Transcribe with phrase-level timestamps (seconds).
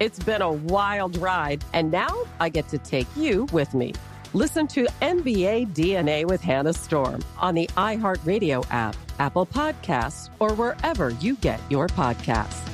[0.00, 3.92] It's been a wild ride, and now I get to take you with me.
[4.32, 11.10] Listen to NBA DNA with Hannah Storm on the iHeartRadio app, Apple Podcasts, or wherever
[11.10, 12.66] you get your podcasts.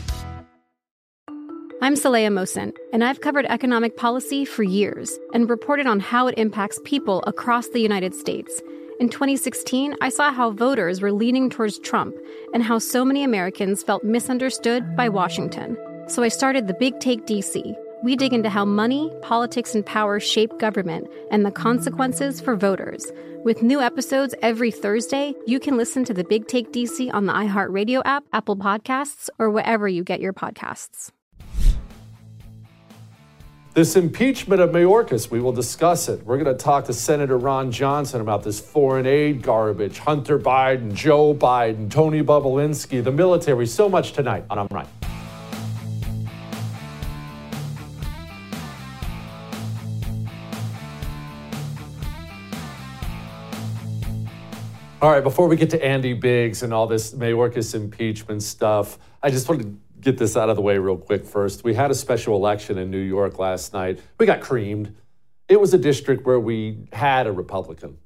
[1.83, 6.39] I'm Saleha Mohsin, and I've covered economic policy for years and reported on how it
[6.39, 8.63] impacts people across the United States.
[9.01, 12.15] In 2016, I saw how voters were leaning towards Trump
[12.55, 15.77] and how so many Americans felt misunderstood by Washington.
[16.09, 20.21] So I started the Big Take DC we dig into how money, politics, and power
[20.21, 23.11] shape government and the consequences for voters.
[23.43, 27.33] With new episodes every Thursday, you can listen to the Big Take DC on the
[27.33, 31.11] iHeartRadio app, Apple Podcasts, or wherever you get your podcasts.
[33.75, 36.25] This impeachment of Mayorkas, we will discuss it.
[36.25, 40.95] We're going to talk to Senator Ron Johnson about this foreign aid garbage, Hunter Biden,
[40.95, 44.87] Joe Biden, Tony Bobulinski, the military, so much tonight on I'm Right.
[55.03, 59.29] All right, before we get to Andy Biggs and all this Mayorkas impeachment stuff, I
[59.29, 61.65] just wanted to get this out of the way real quick first.
[61.65, 64.01] We had a special election in New York last night.
[64.19, 64.95] We got creamed.
[65.49, 67.99] It was a district where we had a Republican,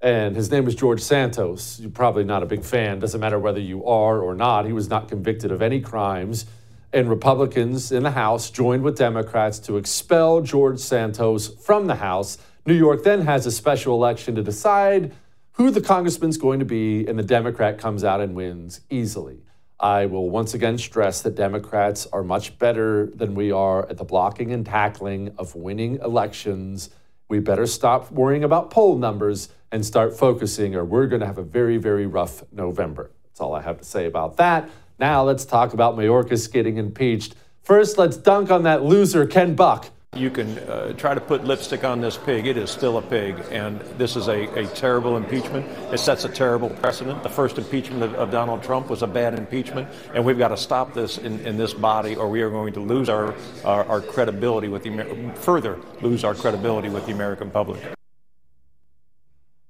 [0.00, 1.78] and his name was George Santos.
[1.78, 2.98] You're probably not a big fan.
[2.98, 4.66] Doesn't matter whether you are or not.
[4.66, 6.46] He was not convicted of any crimes.
[6.92, 12.38] And Republicans in the House joined with Democrats to expel George Santos from the House.
[12.66, 15.12] New York then has a special election to decide
[15.54, 19.42] who the congressman's going to be, and the Democrat comes out and wins easily.
[19.78, 24.04] I will once again stress that Democrats are much better than we are at the
[24.04, 26.90] blocking and tackling of winning elections.
[27.28, 31.38] We better stop worrying about poll numbers and start focusing, or we're going to have
[31.38, 33.10] a very, very rough November.
[33.24, 34.68] That's all I have to say about that.
[34.98, 37.34] Now let's talk about Mayorkas getting impeached.
[37.62, 39.90] First, let's dunk on that loser, Ken Buck.
[40.14, 42.46] You can uh, try to put lipstick on this pig.
[42.46, 45.66] It is still a pig, and this is a, a terrible impeachment.
[45.92, 47.22] It sets a terrible precedent.
[47.24, 50.56] The first impeachment of, of Donald Trump was a bad impeachment, and we've got to
[50.56, 54.00] stop this in, in this body, or we are going to lose our, our, our
[54.00, 57.82] credibility with the further lose our credibility with the American public.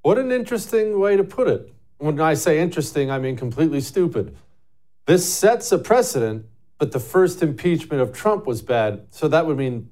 [0.02, 1.73] What an interesting way to put it.
[1.97, 4.37] When I say interesting, I mean completely stupid.
[5.06, 6.44] This sets a precedent,
[6.79, 9.88] but the first impeachment of Trump was bad, so that would mean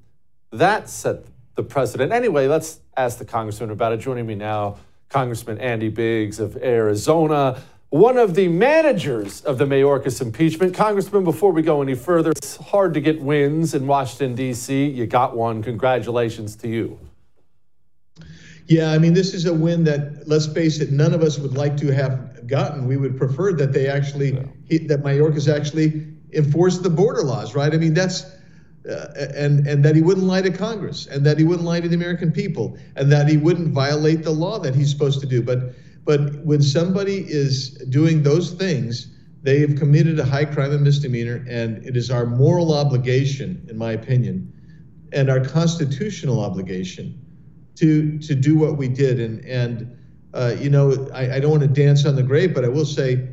[0.53, 2.11] that set the precedent.
[2.11, 3.97] Anyway, let's ask the congressman about it.
[3.97, 4.77] Joining me now,
[5.09, 10.73] Congressman Andy Biggs of Arizona, one of the managers of the Mayorkas impeachment.
[10.73, 14.89] Congressman, before we go any further, it's hard to get wins in Washington, D.C.
[14.89, 15.61] You got one.
[15.61, 16.99] Congratulations to you.
[18.65, 21.55] Yeah, I mean, this is a win that, let's face it, none of us would
[21.55, 22.87] like to have gotten.
[22.87, 27.73] We would prefer that they actually, he, that Mayorkas actually enforce the border laws, right?
[27.73, 28.25] I mean, that's
[28.89, 31.87] uh, and and that he wouldn't lie to Congress, and that he wouldn't lie to
[31.87, 35.41] the American people, and that he wouldn't violate the law that he's supposed to do.
[35.41, 35.73] But
[36.05, 39.07] but when somebody is doing those things,
[39.41, 43.77] they have committed a high crime and misdemeanor, and it is our moral obligation, in
[43.77, 44.51] my opinion,
[45.13, 47.19] and our constitutional obligation
[47.75, 49.19] to to do what we did.
[49.19, 49.97] And and
[50.33, 52.85] uh, you know, I, I, don't want to dance on the grave, but I will
[52.85, 53.29] say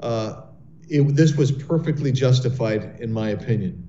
[0.00, 0.42] uh,
[0.88, 3.86] it, this was perfectly justified, in my opinion.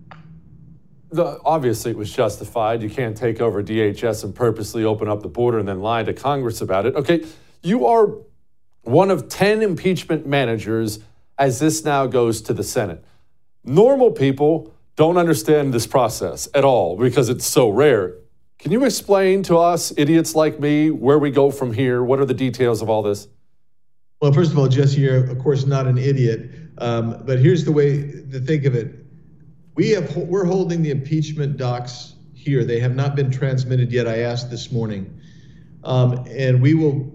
[1.11, 2.81] The, obviously, it was justified.
[2.81, 6.13] You can't take over DHS and purposely open up the border and then lie to
[6.13, 6.95] Congress about it.
[6.95, 7.25] Okay,
[7.61, 8.15] you are
[8.83, 10.99] one of 10 impeachment managers
[11.37, 13.03] as this now goes to the Senate.
[13.63, 18.15] Normal people don't understand this process at all because it's so rare.
[18.59, 22.03] Can you explain to us, idiots like me, where we go from here?
[22.03, 23.27] What are the details of all this?
[24.21, 27.71] Well, first of all, Jesse, you're of course not an idiot, um, but here's the
[27.71, 27.97] way
[28.31, 29.00] to think of it:
[29.75, 32.63] we have we're holding the impeachment docs here.
[32.63, 34.07] They have not been transmitted yet.
[34.07, 35.19] I asked this morning,
[35.83, 37.11] um, and we will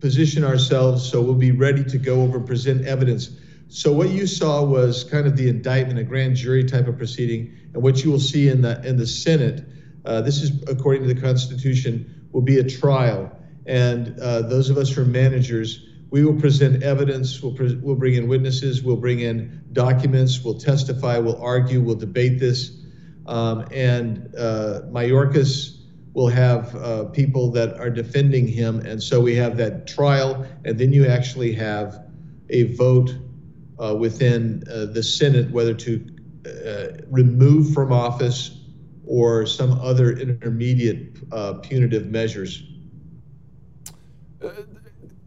[0.00, 3.30] position ourselves so we'll be ready to go over and present evidence.
[3.68, 7.56] So what you saw was kind of the indictment, a grand jury type of proceeding,
[7.72, 9.64] and what you will see in the in the Senate
[10.04, 13.30] uh, this is, according to the Constitution, will be a trial.
[13.66, 17.96] And uh, those of us who are managers, we will present evidence, we'll, pre- we'll
[17.96, 22.82] bring in witnesses, we'll bring in documents, we'll testify, we'll argue, we'll debate this.
[23.24, 25.78] Um, and uh, Mayorkas
[26.12, 28.80] will have uh, people that are defending him.
[28.80, 32.04] And so we have that trial, and then you actually have
[32.50, 33.16] a vote
[33.82, 36.06] uh, within uh, the Senate whether to
[37.08, 38.58] remove from office
[39.06, 42.64] or some other intermediate uh, punitive measures.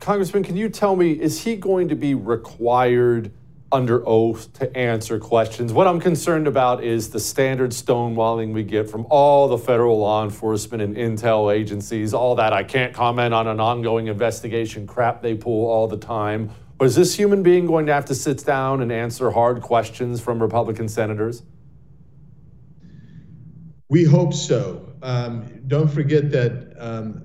[0.06, 3.32] Congressman, can you tell me, is he going to be required
[3.72, 5.74] under oath to answer questions?
[5.74, 10.24] What I'm concerned about is the standard stonewalling we get from all the federal law
[10.24, 15.34] enforcement and intel agencies, all that I can't comment on an ongoing investigation crap they
[15.34, 16.52] pull all the time.
[16.78, 20.22] Or is this human being going to have to sit down and answer hard questions
[20.22, 21.42] from Republican senators?
[23.90, 24.94] We hope so.
[25.02, 27.24] Um, don't forget that um,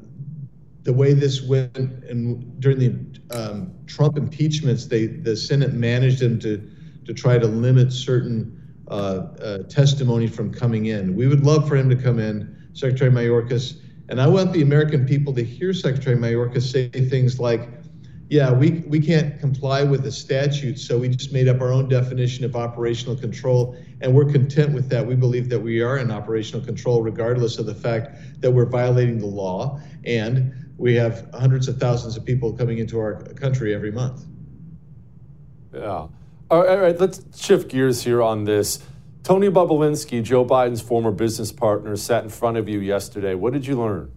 [0.82, 6.38] the way this went and during the um, Trump impeachments, they the Senate managed them
[6.41, 6.71] to
[7.05, 8.56] to try to limit certain
[8.88, 8.93] uh,
[9.43, 11.15] uh, testimony from coming in.
[11.15, 15.06] We would love for him to come in, Secretary Mayorkas, and I want the American
[15.06, 17.69] people to hear Secretary Mayorkas say things like
[18.31, 21.88] yeah, we, we can't comply with the statute, so we just made up our own
[21.88, 25.05] definition of operational control, and we're content with that.
[25.05, 29.19] We believe that we are in operational control, regardless of the fact that we're violating
[29.19, 33.93] the law, and we have hundreds of thousands of people coming into our country every
[33.93, 34.25] month.
[35.75, 35.82] Yeah.
[35.82, 36.11] All
[36.50, 38.79] right, all right let's shift gears here on this.
[39.23, 43.35] Tony Bobulinski, Joe Biden's former business partner, sat in front of you yesterday.
[43.35, 44.11] What did you learn?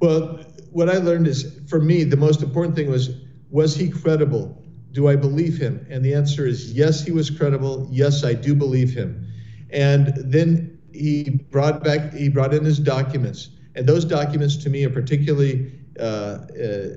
[0.00, 0.38] Well,
[0.70, 3.10] what I learned is, for me, the most important thing was,
[3.50, 4.62] was he credible?
[4.92, 5.84] Do I believe him?
[5.90, 7.88] And the answer is yes, he was credible.
[7.90, 9.26] Yes, I do believe him.
[9.70, 14.84] And then he brought back, he brought in his documents, and those documents to me
[14.84, 16.88] are particularly uh, uh,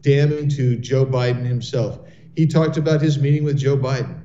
[0.00, 2.00] damning to Joe Biden himself.
[2.36, 4.20] He talked about his meeting with Joe Biden.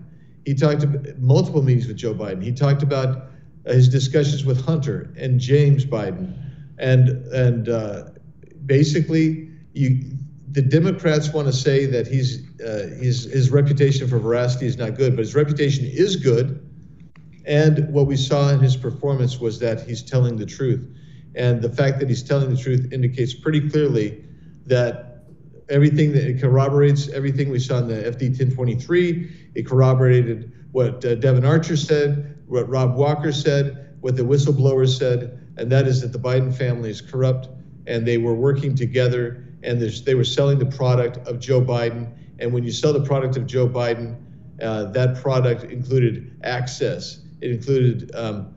[0.46, 2.44] He talked about multiple meetings with Joe Biden.
[2.44, 3.30] He talked about
[3.66, 6.34] his discussions with Hunter and James Biden,
[6.78, 8.10] and and uh,
[8.66, 10.04] basically, you,
[10.52, 14.96] the Democrats want to say that he's uh, his his reputation for veracity is not
[14.96, 16.62] good, but his reputation is good.
[17.48, 20.88] And what we saw in his performance was that he's telling the truth.
[21.36, 24.24] And the fact that he's telling the truth indicates pretty clearly
[24.66, 25.24] that
[25.70, 29.52] everything that it corroborates everything we saw in the FD 1023.
[29.56, 35.40] It corroborated what uh, Devon Archer said, what Rob Walker said, what the whistleblowers said,
[35.58, 37.50] and that is that the Biden family is corrupt
[37.88, 42.12] and they were working together and they were selling the product of Joe Biden.
[42.40, 44.18] And when you sell the product of Joe Biden,
[44.62, 47.22] uh, that product included access.
[47.42, 48.55] It included um,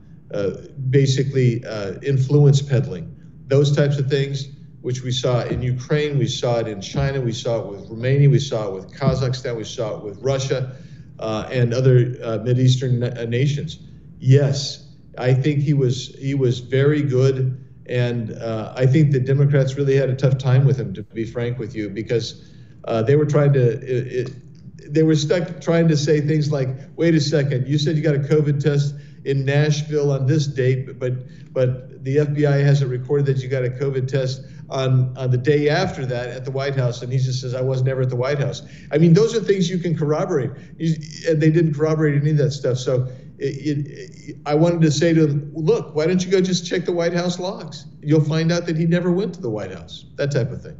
[0.89, 3.15] basically uh, influence peddling,
[3.47, 4.49] those types of things,
[4.81, 8.29] which we saw in Ukraine, we saw it in China, we saw it with Romania,
[8.29, 10.75] we saw it with Kazakhstan, we saw it with Russia
[11.19, 13.79] uh, and other uh, Mideastern na- nations.
[14.19, 17.59] Yes, I think he was he was very good
[17.89, 21.25] and uh, I think the Democrats really had a tough time with him, to be
[21.25, 22.53] frank with you, because
[22.85, 23.67] uh, they were trying to.
[23.81, 27.97] It, it, they were stuck trying to say things like, "Wait a second, you said
[27.97, 28.95] you got a COVID test
[29.25, 31.13] in Nashville on this date, but
[31.53, 35.69] but the FBI hasn't recorded that you got a COVID test on on the day
[35.69, 38.15] after that at the White House." And he just says, "I was never at the
[38.15, 42.31] White House." I mean, those are things you can corroborate, and they didn't corroborate any
[42.31, 42.77] of that stuff.
[42.77, 43.07] So
[43.39, 46.85] it, it, I wanted to say to him, look, why don't you go just check
[46.85, 47.85] the White House logs?
[48.01, 50.77] You'll find out that he never went to the White House, that type of thing.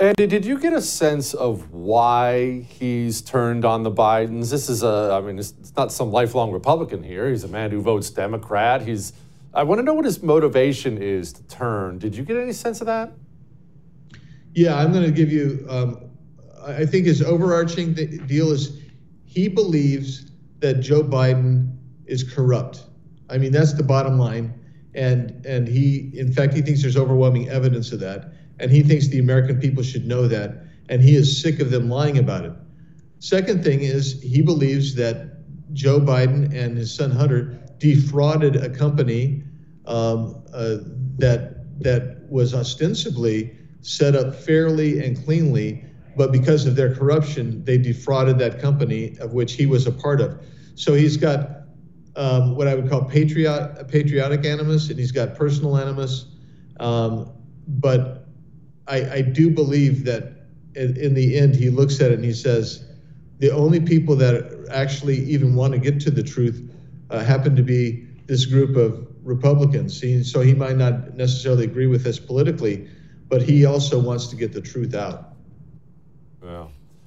[0.00, 4.50] Andy, did you get a sense of why he's turned on the Bidens?
[4.50, 7.28] This is a, I mean, it's, not some lifelong Republican here.
[7.28, 8.80] He's a man who votes Democrat.
[8.80, 9.12] He's,
[9.52, 11.98] I want to know what his motivation is to turn.
[11.98, 13.12] Did you get any sense of that?
[14.54, 16.10] Yeah, I'm going to give you, um,
[16.66, 18.80] I think his overarching deal is
[19.26, 20.30] he believes
[20.60, 21.76] that Joe Biden
[22.06, 22.84] is corrupt.
[23.28, 24.58] I mean, that's the bottom line.
[24.94, 28.32] And, and he, in fact, he thinks there's overwhelming evidence of that.
[28.60, 30.64] And he thinks the American people should know that.
[30.88, 32.52] And he is sick of them lying about it.
[33.18, 35.30] Second thing is he believes that
[35.72, 39.42] Joe Biden and his son Hunter defrauded a company
[39.86, 40.76] um, uh,
[41.18, 45.84] that that was ostensibly set up fairly and cleanly,
[46.16, 50.20] but because of their corruption, they defrauded that company of which he was a part
[50.20, 50.38] of.
[50.74, 51.62] So he's got
[52.16, 56.26] um, what I would call patriot, patriotic animus, and he's got personal animus.
[56.78, 57.32] Um,
[57.66, 58.19] but
[58.90, 60.32] I, I, do believe that
[60.74, 62.84] in, in, the end, he looks at it and he says,
[63.38, 66.70] the only people that actually even want to get to the truth
[67.08, 70.00] uh, happen to be this group of Republicans.
[70.00, 72.88] He, so he might not necessarily agree with us politically,
[73.28, 75.34] but he also wants to get the truth out.
[76.42, 76.66] Yeah.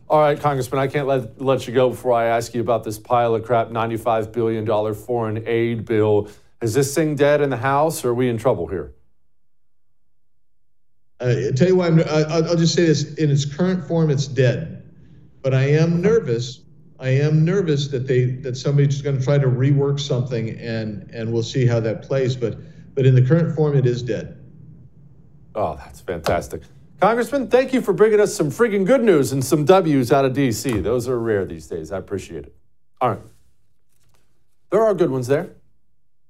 [0.09, 2.99] All right, Congressman, I can't let, let you go before I ask you about this
[2.99, 6.29] pile of crap $95 billion foreign aid bill.
[6.61, 8.93] Is this thing dead in the House, or are we in trouble here?
[11.23, 14.09] Uh, I tell you why, I'm, I'll, I'll just say this in its current form,
[14.09, 14.83] it's dead.
[15.41, 16.61] But I am nervous.
[16.99, 21.31] I am nervous that they that somebody's going to try to rework something, and and
[21.31, 22.35] we'll see how that plays.
[22.35, 22.57] But
[22.95, 24.39] but in the current form, it is dead.
[25.55, 26.63] Oh, that's fantastic.
[26.99, 30.33] Congressman, thank you for bringing us some friggin' good news and some W's out of
[30.33, 30.79] D.C.
[30.79, 31.91] Those are rare these days.
[31.91, 32.55] I appreciate it.
[33.01, 33.21] All right.
[34.71, 35.49] There are good ones there.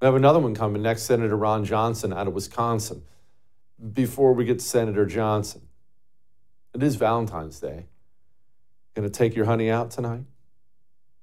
[0.01, 3.03] We have another one coming next, Senator Ron Johnson out of Wisconsin.
[3.92, 5.63] Before we get to Senator Johnson,
[6.74, 7.88] it is Valentine's Day.
[8.96, 10.24] Gonna take your honey out tonight?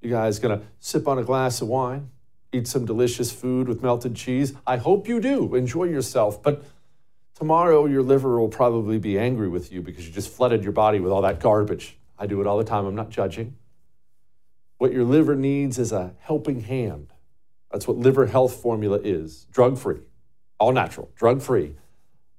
[0.03, 2.11] You guys gonna sip on a glass of wine?
[2.53, 4.53] Eat some delicious food with melted cheese?
[4.67, 5.55] I hope you do.
[5.55, 6.43] Enjoy yourself.
[6.43, 6.65] But
[7.41, 11.01] Tomorrow, your liver will probably be angry with you because you just flooded your body
[11.01, 11.97] with all that garbage.
[12.19, 12.85] I do it all the time.
[12.85, 13.57] I'm not judging.
[14.77, 17.15] What your liver needs is a helping hand.
[17.73, 20.01] That's what liver health formula is drug free,
[20.59, 21.77] all natural, drug free.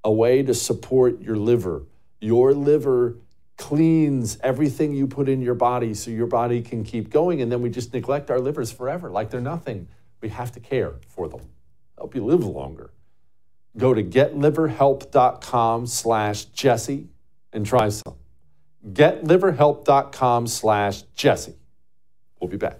[0.03, 1.83] A way to support your liver.
[2.19, 3.17] Your liver
[3.57, 7.41] cleans everything you put in your body so your body can keep going.
[7.41, 9.87] And then we just neglect our livers forever like they're nothing.
[10.21, 11.41] We have to care for them,
[11.97, 12.91] help you live longer.
[13.77, 17.07] Go to getliverhelp.com slash Jesse
[17.53, 18.15] and try some.
[18.91, 21.55] Getliverhelp.com slash Jesse.
[22.39, 22.79] We'll be back.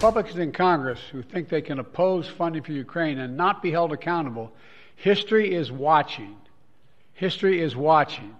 [0.00, 3.92] Republicans in Congress who think they can oppose funding for Ukraine and not be held
[3.92, 4.50] accountable,
[4.96, 6.38] history is watching.
[7.12, 8.34] History is watching.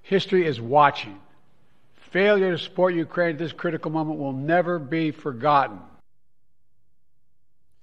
[0.00, 1.20] History is watching.
[2.12, 5.80] Failure to support Ukraine at this critical moment will never be forgotten.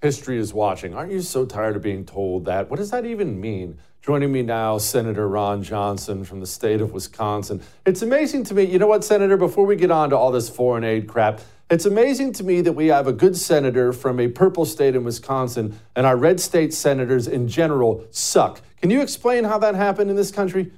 [0.02, 0.96] History is watching.
[0.96, 2.68] Aren't you so tired of being told that?
[2.68, 3.78] What does that even mean?
[4.02, 7.62] Joining me now, Senator Ron Johnson from the state of Wisconsin.
[7.86, 8.64] It's amazing to me.
[8.64, 11.86] You know what, Senator, before we get on to all this foreign aid crap, it's
[11.86, 15.80] amazing to me that we have a good senator from a purple state in Wisconsin
[15.96, 18.62] and our red state senators in general suck.
[18.82, 20.72] Can you explain how that happened in this country?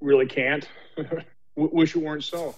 [0.00, 0.66] Really can't.
[1.56, 2.54] wish it weren't so.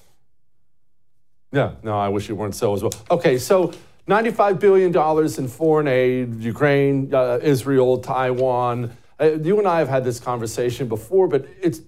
[1.50, 2.92] Yeah, no, I wish it weren't so as well.
[3.10, 3.72] Okay, so
[4.08, 8.96] $95 billion in foreign aid, Ukraine, uh, Israel, Taiwan.
[9.20, 11.80] Uh, you and I have had this conversation before, but it's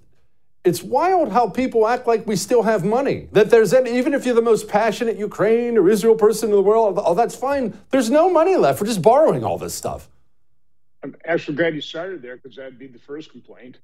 [0.65, 3.29] it's wild how people act like we still have money.
[3.33, 6.63] That there's any, even if you're the most passionate Ukraine or Israel person in the
[6.63, 7.79] world, oh, that's fine.
[7.91, 8.81] There's no money left.
[8.81, 10.09] We're just borrowing all this stuff.
[11.03, 13.79] I'm actually glad you started there because that'd be the first complaint.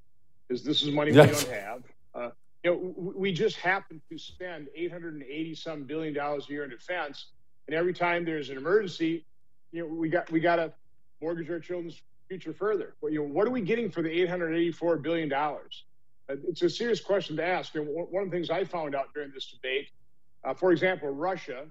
[0.48, 1.44] Is this is money yes.
[1.44, 1.82] we don't have?
[2.14, 2.30] Uh,
[2.64, 7.26] you know, we just happen to spend 880 some billion dollars a year in defense,
[7.66, 9.24] and every time there's an emergency,
[9.70, 10.72] you know, we got we got to
[11.20, 12.94] mortgage our children's future further.
[13.02, 15.84] Well, you know, what are we getting for the 884 billion dollars?
[16.30, 17.74] Uh, it's a serious question to ask.
[17.74, 19.88] And one of the things I found out during this debate,
[20.44, 21.64] uh, for example, Russia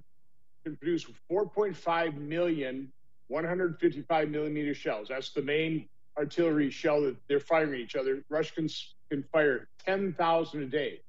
[0.63, 2.91] can produce 4.5 million
[3.27, 5.07] 155 millimeter shells.
[5.09, 8.23] That's the main artillery shell that they're firing at each other.
[8.29, 11.01] Russians can fire 10,000 a day.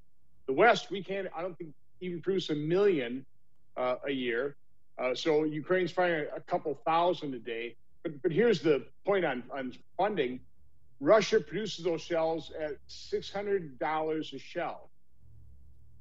[0.47, 3.25] The West, we can't, I don't think, even produce a million
[3.77, 4.57] uh, a year.
[4.99, 7.75] Uh, so Ukraine's firing a couple thousand a day.
[8.03, 10.41] But, but here's the point on, on funding
[11.01, 14.91] Russia produces those shells at $600 a shell.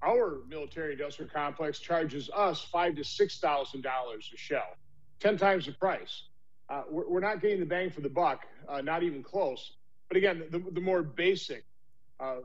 [0.01, 4.77] Our military industrial complex charges us five to six thousand dollars a shell,
[5.19, 6.23] ten times the price.
[6.69, 9.73] Uh, we're, we're, not getting the bang for the buck, uh, not even close.
[10.07, 11.65] But again, the, the more basic
[12.19, 12.37] uh,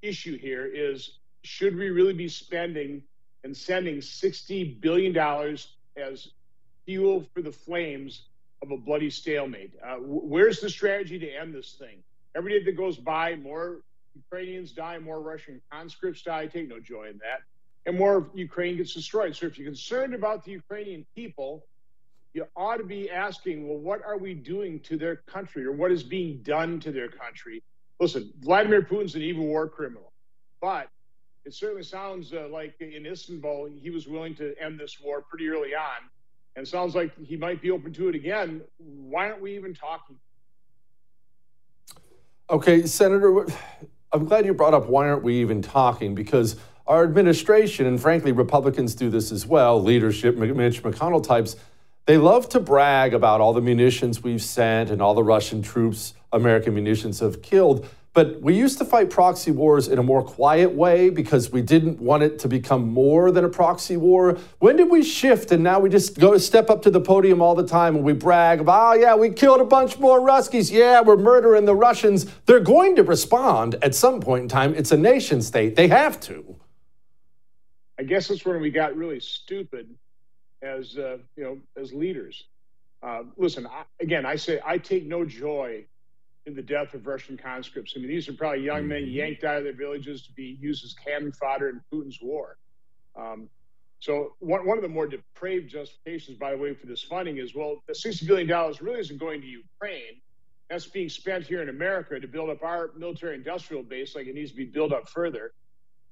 [0.00, 3.02] issue here is: should we really be spending
[3.44, 6.28] and sending sixty billion dollars as
[6.86, 8.22] fuel for the flames
[8.66, 9.72] of a bloody stalemate.
[9.84, 12.02] Uh, where's the strategy to end this thing?
[12.34, 13.82] Every day that goes by, more
[14.14, 16.42] Ukrainians die, more Russian conscripts die.
[16.42, 17.42] I take no joy in that.
[17.86, 19.36] And more Ukraine gets destroyed.
[19.36, 21.64] So if you're concerned about the Ukrainian people,
[22.34, 25.92] you ought to be asking, well, what are we doing to their country or what
[25.92, 27.62] is being done to their country?
[28.00, 30.12] Listen, Vladimir Putin's an evil war criminal,
[30.60, 30.88] but
[31.44, 35.48] it certainly sounds uh, like in Istanbul, he was willing to end this war pretty
[35.48, 36.10] early on
[36.56, 38.62] and sounds like he might be open to it again.
[38.78, 40.16] Why aren't we even talking?
[42.48, 43.46] Okay, Senator,
[44.12, 48.32] I'm glad you brought up why aren't we even talking because our administration, and frankly,
[48.32, 51.56] Republicans do this as well, leadership, Mitch McConnell types,
[52.06, 56.14] They love to brag about all the munitions we've sent and all the Russian troops
[56.32, 57.88] American munitions have killed.
[58.16, 62.00] But we used to fight proxy wars in a more quiet way because we didn't
[62.00, 64.38] want it to become more than a proxy war.
[64.58, 67.54] When did we shift and now we just go step up to the podium all
[67.54, 70.72] the time and we brag about, oh, yeah, we killed a bunch more Ruskies.
[70.72, 72.24] Yeah, we're murdering the Russians.
[72.46, 74.74] They're going to respond at some point in time.
[74.74, 75.76] It's a nation state.
[75.76, 76.56] They have to.
[77.98, 79.94] I guess that's when we got really stupid
[80.62, 82.44] as, uh, you know, as leaders.
[83.02, 85.84] Uh, listen, I, again, I say I take no joy
[86.46, 87.94] in the death of Russian conscripts.
[87.96, 89.10] I mean, these are probably young men mm-hmm.
[89.10, 92.56] yanked out of their villages to be used as cannon fodder in Putin's war.
[93.16, 93.48] Um,
[93.98, 97.54] so one, one of the more depraved justifications, by the way, for this funding is,
[97.54, 98.48] well, the $60 billion
[98.80, 100.20] really isn't going to Ukraine.
[100.70, 104.34] That's being spent here in America to build up our military industrial base like it
[104.34, 105.52] needs to be built up further.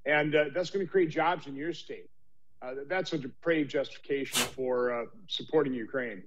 [0.06, 2.08] And uh, that's going to create jobs in your state.
[2.62, 6.22] Uh, that's a depraved justification for uh, supporting Ukraine.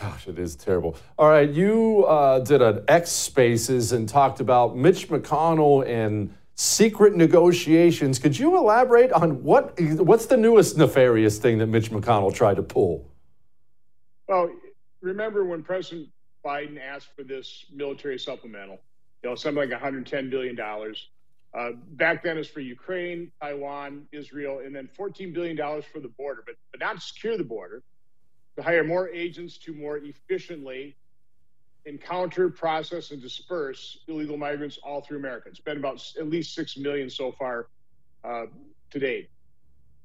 [0.00, 0.96] Gosh, it is terrible.
[1.18, 7.14] All right, you uh, did an X Spaces and talked about Mitch McConnell and secret
[7.14, 8.18] negotiations.
[8.18, 12.62] Could you elaborate on what what's the newest nefarious thing that Mitch McConnell tried to
[12.62, 13.08] pull?
[14.28, 14.50] Well,
[15.02, 16.08] remember when President
[16.44, 18.80] Biden asked for this military supplemental,
[19.22, 21.08] you know, something like 110 billion dollars.
[21.54, 26.08] Uh, back then, it's for Ukraine, Taiwan, Israel, and then 14 billion dollars for the
[26.08, 27.82] border, but but not to secure the border
[28.56, 30.96] to hire more agents to more efficiently
[31.84, 35.48] encounter, process, and disperse illegal migrants all through America.
[35.48, 37.68] It's been about at least 6 million so far
[38.24, 38.46] uh,
[38.90, 39.30] to date.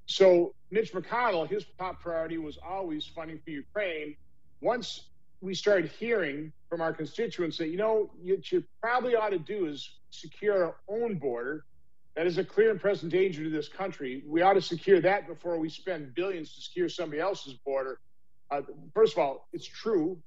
[0.07, 4.15] So, Mitch McConnell, his top priority was always funding for Ukraine.
[4.61, 5.09] Once
[5.41, 9.67] we started hearing from our constituents that, you know, what you probably ought to do
[9.67, 11.65] is secure our own border.
[12.15, 14.23] That is a clear and present danger to this country.
[14.25, 17.99] We ought to secure that before we spend billions to secure somebody else's border.
[18.49, 18.61] Uh,
[18.93, 20.17] first of all, it's true.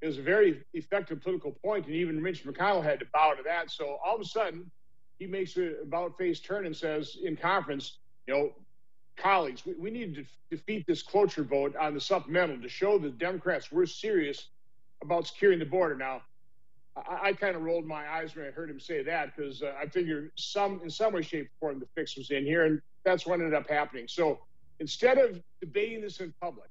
[0.00, 3.42] It was a very effective political point, and even Mitch McConnell had to bow to
[3.44, 3.70] that.
[3.70, 4.70] So all of a sudden,
[5.18, 8.50] he makes a about face turn and says in conference, you know,
[9.16, 13.10] colleagues, we, we need to defeat this cloture vote on the supplemental to show the
[13.10, 14.48] Democrats we're serious
[15.02, 15.96] about securing the border.
[15.96, 16.22] Now,
[16.96, 19.72] I, I kind of rolled my eyes when I heard him say that because uh,
[19.80, 22.80] I figured some, in some way, shape, or form, the fix was in here, and
[23.04, 24.06] that's what ended up happening.
[24.08, 24.40] So
[24.80, 26.68] instead of debating this in public,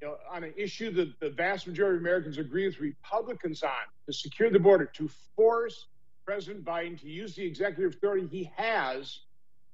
[0.00, 3.70] you know, on an issue that the vast majority of Americans agree with Republicans on
[4.06, 5.86] to secure the border, to force
[6.24, 9.20] President Biden to use the executive authority he has.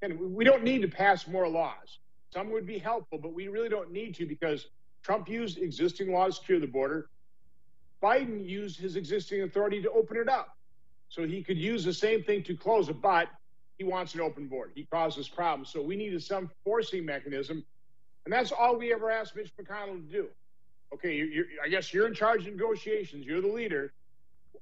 [0.02, 1.98] And we don't need to pass more laws.
[2.32, 4.66] Some would be helpful, but we really don't need to because
[5.02, 7.08] Trump used existing laws to secure the border.
[8.02, 10.48] Biden used his existing authority to open it up.
[11.08, 13.28] So he could use the same thing to close it, but
[13.78, 14.72] he wants an open border.
[14.74, 15.70] He causes problems.
[15.70, 17.64] So we needed some forcing mechanism
[18.26, 20.26] and that's all we ever asked Mitch McConnell to do.
[20.92, 23.24] Okay, you're, you're, I guess you're in charge of negotiations.
[23.24, 23.92] You're the leader.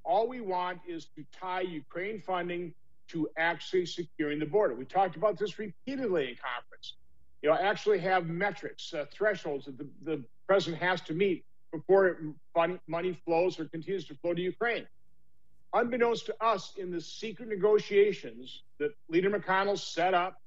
[0.03, 2.75] All we want is to tie Ukraine funding
[3.07, 4.75] to actually securing the border.
[4.75, 6.93] We talked about this repeatedly in conference.
[7.41, 12.19] You know, actually have metrics, uh, thresholds that the, the president has to meet before
[12.55, 14.85] money, money flows or continues to flow to Ukraine.
[15.73, 20.39] Unbeknownst to us, in the secret negotiations that Leader McConnell set up,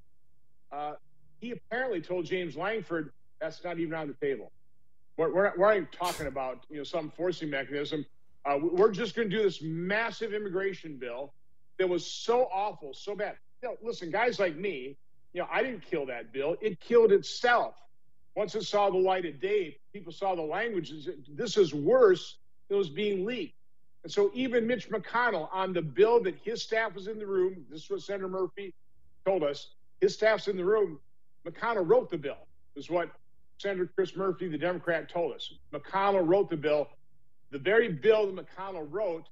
[0.71, 0.93] uh,
[1.41, 4.51] he apparently told James Lankford that's not even on the table.
[5.17, 8.05] We're, we're, not, we're not even talking about you know some forcing mechanism.
[8.45, 11.33] Uh, we're just going to do this massive immigration bill
[11.79, 13.37] that was so awful, so bad.
[13.63, 14.97] You know, listen, guys like me,
[15.33, 16.57] you know, I didn't kill that bill.
[16.61, 17.75] It killed itself.
[18.37, 20.93] Once it saw the light of day, people saw the language.
[21.29, 22.37] This is worse
[22.69, 23.55] than was being leaked.
[24.05, 27.65] And so even Mitch McConnell on the bill that his staff was in the room,
[27.69, 28.73] this is what Senator Murphy
[29.27, 29.71] told us,
[30.01, 31.01] his staff's in the room.
[31.49, 33.11] McConnell wrote the bill, is what
[33.59, 35.53] Senator Chris Murphy, the Democrat, told us.
[35.73, 36.89] McConnell wrote the bill.
[37.51, 39.29] The very bill that McConnell wrote,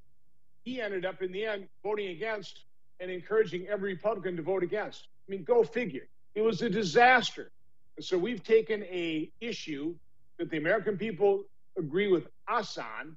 [0.65, 2.61] he ended up in the end voting against
[2.99, 5.09] and encouraging every Republican to vote against.
[5.29, 6.09] I mean, go figure.
[6.35, 7.51] It was a disaster.
[7.97, 9.95] And so we've taken a issue
[10.39, 11.45] that the American people
[11.79, 13.17] agree with us on,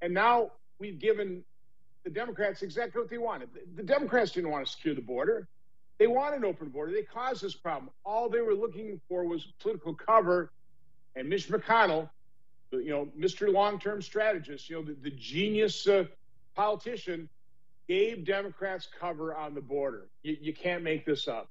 [0.00, 1.44] and now we've given
[2.04, 3.48] the Democrats exactly what they wanted.
[3.74, 5.48] The Democrats didn't want to secure the border.
[5.98, 6.92] They want an open border.
[6.92, 7.90] They caused this problem.
[8.04, 10.52] All they were looking for was political cover.
[11.16, 12.08] And Mitch McConnell,
[12.70, 13.52] you know, Mr.
[13.52, 16.04] Long-term strategist, you know, the, the genius uh,
[16.54, 17.28] politician,
[17.88, 20.08] gave Democrats cover on the border.
[20.22, 21.48] You, you can't make this up.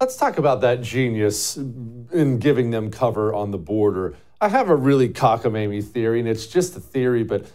[0.00, 4.16] Let's talk about that genius in giving them cover on the border.
[4.40, 7.46] I have a really cockamamie theory, and it's just a theory, but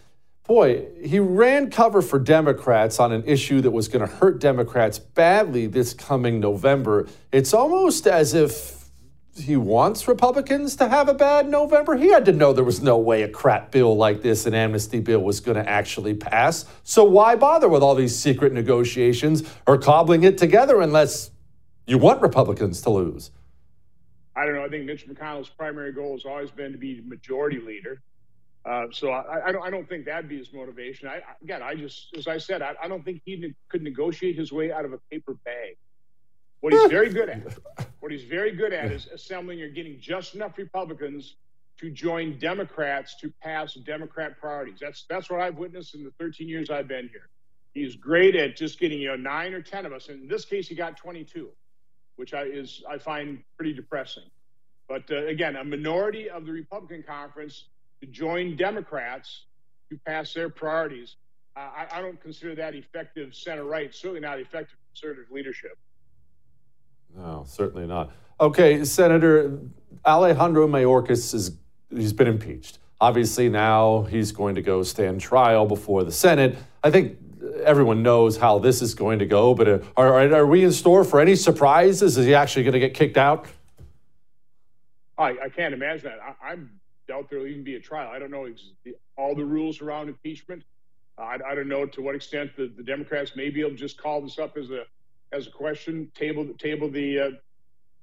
[0.50, 4.98] boy, he ran cover for Democrats on an issue that was going to hurt Democrats
[4.98, 7.06] badly this coming November.
[7.30, 8.90] It's almost as if
[9.36, 11.96] he wants Republicans to have a bad November.
[11.96, 14.98] He had to know there was no way a crap bill like this, an amnesty
[14.98, 16.64] bill, was going to actually pass.
[16.82, 21.30] So why bother with all these secret negotiations or cobbling it together unless
[21.86, 23.30] you want Republicans to lose?
[24.34, 24.64] I don't know.
[24.64, 28.02] I think Mitch McConnell's primary goal has always been to be majority leader.
[28.70, 29.66] Uh, so I, I, don't.
[29.66, 31.08] I don't think that'd be his motivation.
[31.08, 34.36] I, again, I just, as I said, I, I don't think he ne- could negotiate
[34.36, 35.76] his way out of a paper bag.
[36.60, 37.42] What he's very good at,
[37.98, 41.34] what he's very good at, is assembling or getting just enough Republicans
[41.78, 44.78] to join Democrats to pass Democrat priorities.
[44.80, 47.28] That's that's what I've witnessed in the 13 years I've been here.
[47.74, 50.08] He's great at just getting you know nine or ten of us.
[50.10, 51.48] In this case, he got 22,
[52.14, 54.30] which I is I find pretty depressing.
[54.88, 57.64] But uh, again, a minority of the Republican conference
[58.06, 59.44] join Democrats
[59.90, 61.16] to pass their priorities.
[61.56, 65.76] Uh, I, I, don't consider that effective center right, certainly not effective conservative leadership.
[67.16, 68.12] No, certainly not.
[68.40, 69.58] Okay, Senator
[70.06, 71.56] Alejandro Mayorkas is
[71.90, 72.78] he's been impeached.
[73.00, 76.56] Obviously, now he's going to go stand trial before the Senate.
[76.84, 77.18] I think
[77.64, 81.04] everyone knows how this is going to go, but uh, are, are we in store
[81.04, 82.16] for any surprises?
[82.16, 83.46] Is he actually going to get kicked out?
[85.18, 86.36] I, I can't imagine that.
[86.42, 88.10] I, am doubt there'll even be a trial.
[88.12, 88.70] I don't know ex-
[89.16, 90.62] all the rules around impeachment.
[91.18, 93.76] Uh, I, I, don't know to what extent the, the, Democrats may be able to
[93.76, 94.84] just call this up as a
[95.32, 97.30] as a question, table table the uh,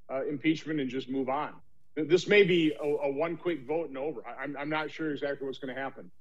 [0.10, 1.53] uh, impeachment, and just move on.
[1.95, 4.21] This may be a, a one quick vote and over.
[4.27, 6.12] I, I'm, I'm not sure exactly what's going to happen.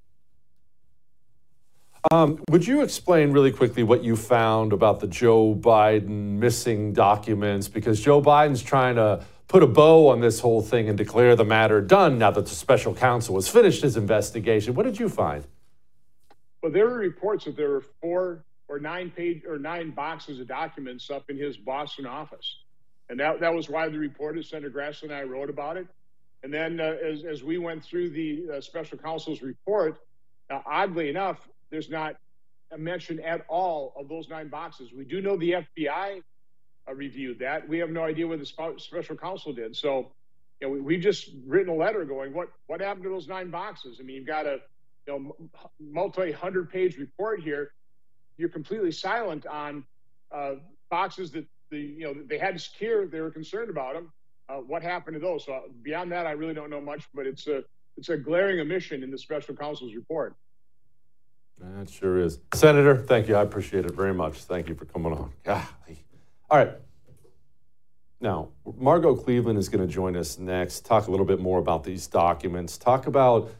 [2.11, 7.67] Um, would you explain really quickly what you found about the Joe Biden missing documents?
[7.67, 11.45] Because Joe Biden's trying to put a bow on this whole thing and declare the
[11.45, 14.75] matter done now that the special counsel has finished his investigation.
[14.75, 15.45] What did you find?
[16.61, 20.47] Well, there were reports that there were four or nine page or nine boxes of
[20.47, 22.57] documents up in his Boston office.
[23.09, 25.87] And that, that was why the reporter, Senator Grassley, and I wrote about it.
[26.43, 30.01] And then uh, as, as we went through the uh, special counsel's report,
[30.49, 32.17] uh, oddly enough, there's not
[32.71, 34.91] a mention at all of those nine boxes.
[34.91, 36.21] We do know the FBI
[36.91, 37.67] reviewed that.
[37.67, 39.75] We have no idea what the special counsel did.
[39.75, 40.11] So,
[40.61, 43.51] you know, we, have just written a letter going, what what happened to those nine
[43.51, 43.97] boxes?
[43.99, 44.59] I mean, you've got a
[45.07, 47.71] you know multi hundred page report here.
[48.37, 49.83] You're completely silent on
[50.31, 50.55] uh,
[50.89, 53.05] boxes that the you know they had to secure.
[53.05, 54.11] They were concerned about them.
[54.49, 55.45] Uh, what happened to those?
[55.45, 57.07] So uh, beyond that, I really don't know much.
[57.13, 57.63] But it's a
[57.97, 60.35] it's a glaring omission in the special counsel's report.
[61.59, 62.39] That sure is.
[62.53, 63.35] Senator, thank you.
[63.35, 64.43] I appreciate it very much.
[64.43, 65.31] Thank you for coming on.
[65.43, 66.06] Golly.
[66.49, 66.71] All right.
[68.21, 71.83] Now, Margot Cleveland is going to join us next, talk a little bit more about
[71.83, 73.51] these documents, talk about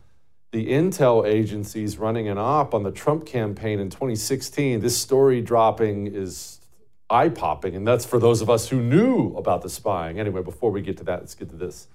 [0.52, 4.80] the intel agencies running an op on the Trump campaign in 2016.
[4.80, 6.62] This story dropping is
[7.10, 10.20] eye popping, and that's for those of us who knew about the spying.
[10.20, 11.88] Anyway, before we get to that, let's get to this.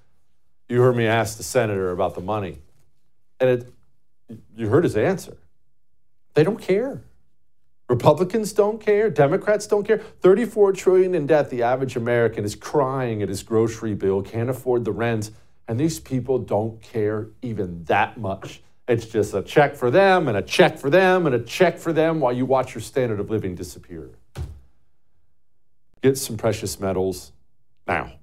[0.69, 2.59] You heard me ask the senator about the money,
[3.41, 3.73] and it,
[4.55, 5.37] you heard his answer.
[6.35, 7.03] They don't care.
[7.93, 9.99] Republicans don't care, Democrats don't care.
[9.99, 11.51] 34 trillion in debt.
[11.51, 15.31] The average American is crying at his grocery bill, can't afford the rent,
[15.69, 18.63] and these people don't care even that much.
[18.89, 21.93] It's just a check for them and a check for them and a check for
[21.93, 24.09] them while you watch your standard of living disappear.
[26.01, 27.33] Get some precious metals
[27.87, 28.15] now.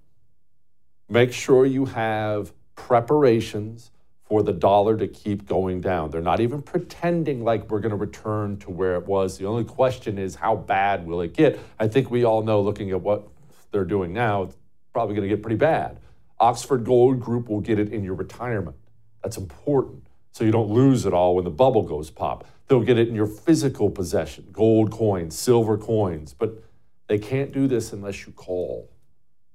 [1.07, 3.91] Make sure you have preparations
[4.29, 6.11] for the dollar to keep going down.
[6.11, 9.39] They're not even pretending like we're going to return to where it was.
[9.39, 11.59] The only question is how bad will it get?
[11.79, 13.27] I think we all know looking at what
[13.71, 14.55] they're doing now, it's
[14.93, 15.99] probably going to get pretty bad.
[16.39, 18.77] Oxford Gold Group will get it in your retirement.
[19.23, 20.05] That's important.
[20.31, 22.47] So you don't lose it all when the bubble goes pop.
[22.67, 26.63] They'll get it in your physical possession, gold coins, silver coins, but
[27.07, 28.91] they can't do this unless you call.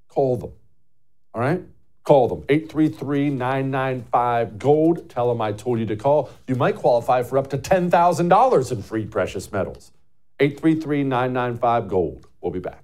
[0.08, 0.52] Call them.
[1.32, 1.62] All right?
[2.04, 5.08] Call them 833 995 Gold.
[5.08, 6.30] Tell them I told you to call.
[6.46, 9.90] You might qualify for up to $10,000 in free precious metals.
[10.38, 12.26] 833 995 Gold.
[12.42, 12.84] We'll be back.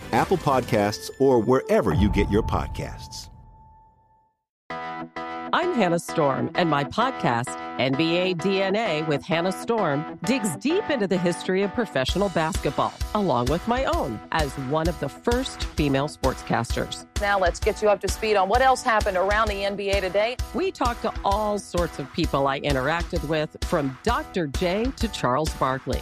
[0.11, 3.29] Apple Podcasts, or wherever you get your podcasts.
[5.53, 11.17] I'm Hannah Storm, and my podcast, NBA DNA with Hannah Storm, digs deep into the
[11.17, 17.05] history of professional basketball, along with my own as one of the first female sportscasters.
[17.19, 20.37] Now let's get you up to speed on what else happened around the NBA today.
[20.53, 24.47] We talked to all sorts of people I interacted with, from Dr.
[24.47, 26.01] J to Charles Barkley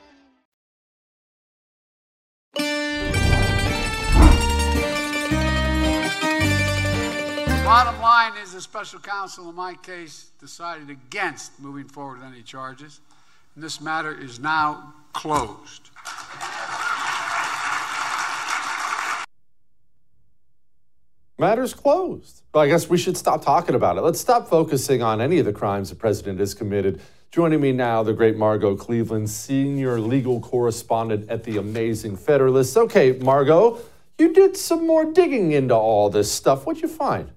[7.71, 12.41] Bottom line is the special counsel in my case decided against moving forward with any
[12.41, 12.99] charges,
[13.55, 15.89] and this matter is now closed.
[21.39, 22.41] Matters closed.
[22.53, 24.01] Well, I guess we should stop talking about it.
[24.01, 26.99] Let's stop focusing on any of the crimes the president has committed.
[27.31, 32.75] Joining me now, the great Margot Cleveland, senior legal correspondent at the Amazing Federalist.
[32.75, 33.77] Okay, Margot,
[34.17, 36.65] you did some more digging into all this stuff.
[36.65, 37.31] What'd you find?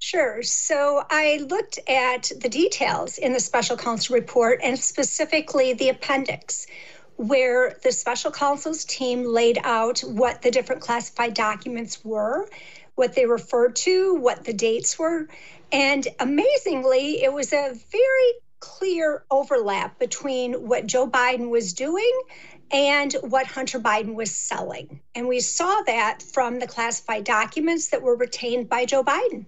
[0.00, 0.42] Sure.
[0.44, 6.68] So I looked at the details in the special counsel report and specifically the appendix,
[7.16, 12.48] where the special counsel's team laid out what the different classified documents were,
[12.94, 15.26] what they referred to, what the dates were.
[15.72, 22.22] And amazingly, it was a very clear overlap between what Joe Biden was doing
[22.70, 25.00] and what Hunter Biden was selling.
[25.16, 29.46] And we saw that from the classified documents that were retained by Joe Biden.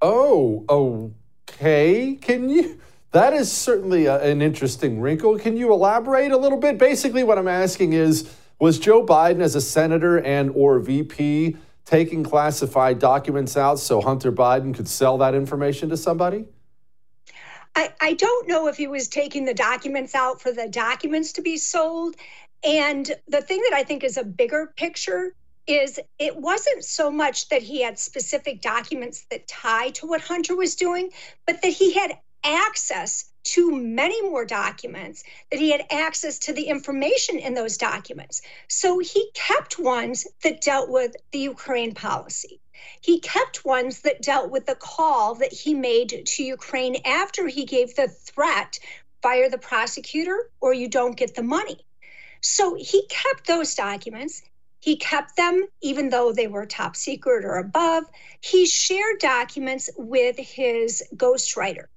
[0.00, 0.64] Oh,
[1.48, 2.16] okay.
[2.20, 2.80] Can you?
[3.12, 5.38] That is certainly a, an interesting wrinkle.
[5.38, 6.78] Can you elaborate a little bit?
[6.78, 12.22] Basically, what I'm asking is was Joe Biden as a senator and or VP taking
[12.22, 16.44] classified documents out so Hunter Biden could sell that information to somebody?
[17.74, 21.42] I, I don't know if he was taking the documents out for the documents to
[21.42, 22.16] be sold.
[22.64, 25.34] And the thing that I think is a bigger picture
[25.68, 30.56] is it wasn't so much that he had specific documents that tie to what Hunter
[30.56, 31.10] was doing,
[31.46, 36.64] but that he had access to many more documents, that he had access to the
[36.64, 38.42] information in those documents.
[38.68, 42.60] So he kept ones that dealt with the Ukraine policy.
[43.00, 47.64] He kept ones that dealt with the call that he made to Ukraine after he
[47.64, 48.78] gave the threat
[49.22, 51.84] fire the prosecutor or you don't get the money.
[52.40, 54.42] So he kept those documents.
[54.88, 58.04] He kept them even though they were top secret or above.
[58.40, 61.88] He shared documents with his ghostwriter.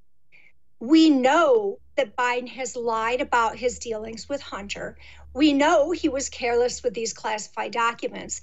[0.81, 4.97] We know that Biden has lied about his dealings with Hunter.
[5.33, 8.41] We know he was careless with these classified documents.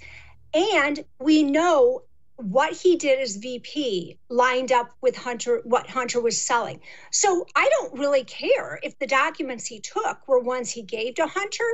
[0.51, 2.05] And we know
[2.37, 6.79] what he did as VP lined up with Hunter, what Hunter was selling.
[7.11, 11.27] So I don't really care if the documents he took were ones he gave to
[11.27, 11.65] Hunter.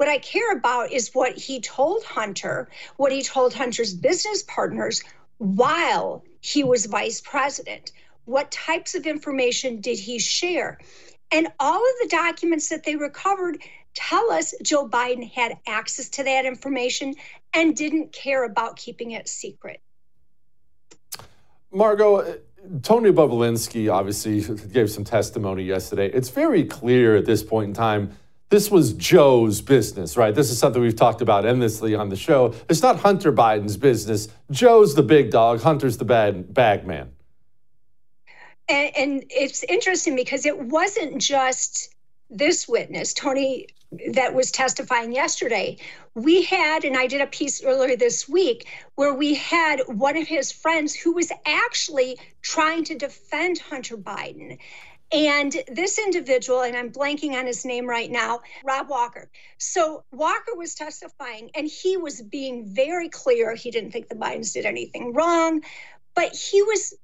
[0.00, 5.04] What I care about is what he told Hunter, what he told Hunter's business partners
[5.36, 7.92] while he was vice president.
[8.24, 10.78] What types of information did he share?
[11.30, 16.24] And all of the documents that they recovered tell us Joe Biden had access to
[16.24, 17.14] that information
[17.52, 19.82] and didn't care about keeping it secret.
[21.70, 22.38] Margot,
[22.82, 26.10] Tony Bobulinski obviously gave some testimony yesterday.
[26.10, 28.16] It's very clear at this point in time
[28.50, 30.34] this was Joe's business, right?
[30.34, 32.54] This is something we've talked about endlessly on the show.
[32.68, 34.28] It's not Hunter Biden's business.
[34.50, 37.12] Joe's the big dog, Hunter's the bad bag man.
[38.68, 41.94] And, and it's interesting because it wasn't just
[42.28, 43.68] this witness, Tony
[44.12, 45.76] that was testifying yesterday.
[46.14, 50.28] We had, and I did a piece earlier this week where we had one of
[50.28, 54.58] his friends who was actually trying to defend Hunter Biden.
[55.12, 59.28] And this individual, and I'm blanking on his name right now, Rob Walker.
[59.58, 63.54] So Walker was testifying and he was being very clear.
[63.54, 65.62] He didn't think the Bidens did anything wrong,
[66.14, 66.94] but he was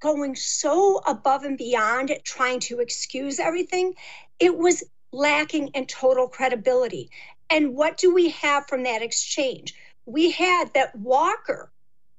[0.00, 3.94] going so above and beyond trying to excuse everything.
[4.38, 7.08] It was lacking in total credibility.
[7.48, 9.74] And what do we have from that exchange?
[10.04, 11.72] We had that Walker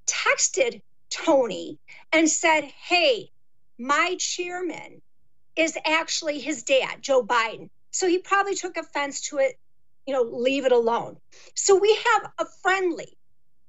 [0.07, 0.81] texted
[1.11, 1.77] Tony
[2.11, 3.29] and said, Hey,
[3.77, 5.03] my chairman
[5.55, 7.69] is actually his dad, Joe Biden.
[7.91, 9.57] So he probably took offense to it,
[10.05, 11.17] you know, leave it alone.
[11.55, 13.17] So we have a friendly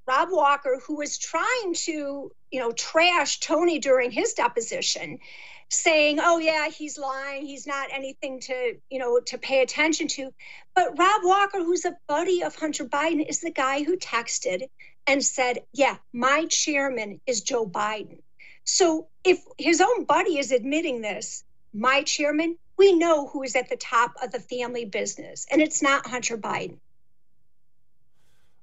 [0.07, 5.19] Rob Walker who was trying to, you know, trash Tony during his deposition
[5.69, 7.45] saying, "Oh yeah, he's lying.
[7.45, 10.33] He's not anything to, you know, to pay attention to."
[10.75, 14.69] But Rob Walker, who's a buddy of Hunter Biden, is the guy who texted
[15.05, 18.21] and said, "Yeah, my chairman is Joe Biden."
[18.63, 21.43] So if his own buddy is admitting this,
[21.77, 25.81] my chairman, we know who is at the top of the family business, and it's
[25.81, 26.77] not Hunter Biden.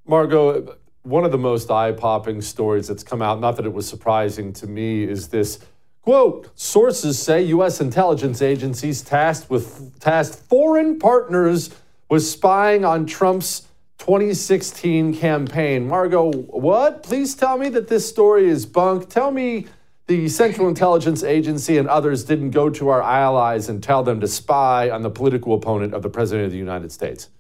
[0.07, 3.89] Margot, one of the most eye popping stories that's come out, not that it was
[3.89, 5.61] surprising to me, is this
[6.05, 7.81] Quote, sources say U.S.
[7.81, 11.71] intelligence agencies tasked with tasked foreign partners
[12.11, 15.89] with spying on Trump's 2016 campaign.
[15.89, 17.03] Margot, what?
[17.05, 19.09] Please tell me that this story is bunk.
[19.09, 19.67] Tell me
[20.07, 24.29] the Central Intelligence Agency and others didn't go to our allies and tell them to
[24.29, 27.31] spy on the political opponent of the President of the United States.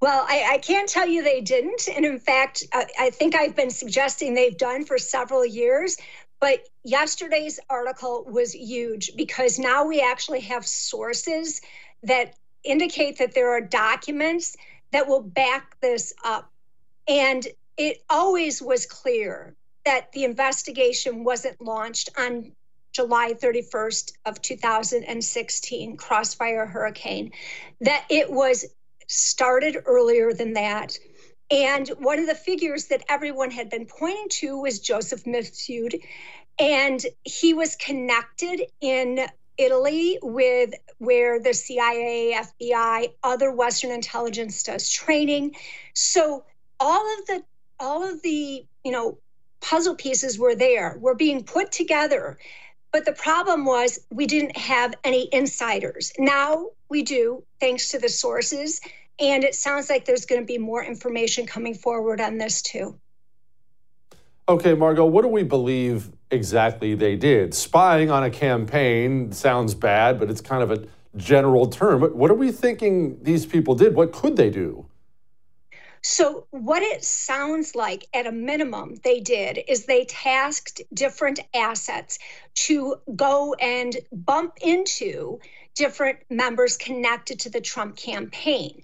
[0.00, 1.88] Well, I, I, can't tell you they didn't.
[1.88, 5.96] And in fact, I, I, think I've been suggesting they've done for several years.
[6.40, 11.62] But yesterday's article was huge because now we actually have sources
[12.02, 12.34] that
[12.64, 14.56] indicate that there are documents
[14.92, 16.50] that will back this up.
[17.08, 19.54] And it always was clear
[19.84, 22.52] that the investigation wasn't launched on
[22.92, 27.32] July 31st of 2016 crossfire hurricane
[27.80, 28.64] that it was
[29.08, 30.96] started earlier than that
[31.50, 36.00] and one of the figures that everyone had been pointing to was Joseph Mifsud.
[36.58, 39.20] And he was connected in
[39.58, 45.54] Italy with where the CIA, FBI, other Western intelligence does training.
[45.94, 46.44] So
[46.80, 47.44] all of the
[47.80, 49.18] all of the, you know,
[49.64, 52.38] puzzle pieces were there, were being put together.
[52.92, 56.12] But the problem was we didn't have any insiders.
[56.18, 58.80] Now we do, thanks to the sources
[59.20, 62.98] and it sounds like there's going to be more information coming forward on this too.
[64.48, 67.54] Okay, Margot, what do we believe exactly they did?
[67.54, 70.86] Spying on a campaign sounds bad, but it's kind of a
[71.16, 72.02] general term.
[72.02, 73.94] What are we thinking these people did?
[73.94, 74.86] What could they do?
[76.06, 82.18] So, what it sounds like at a minimum they did is they tasked different assets
[82.66, 85.40] to go and bump into
[85.74, 88.82] different members connected to the Trump campaign.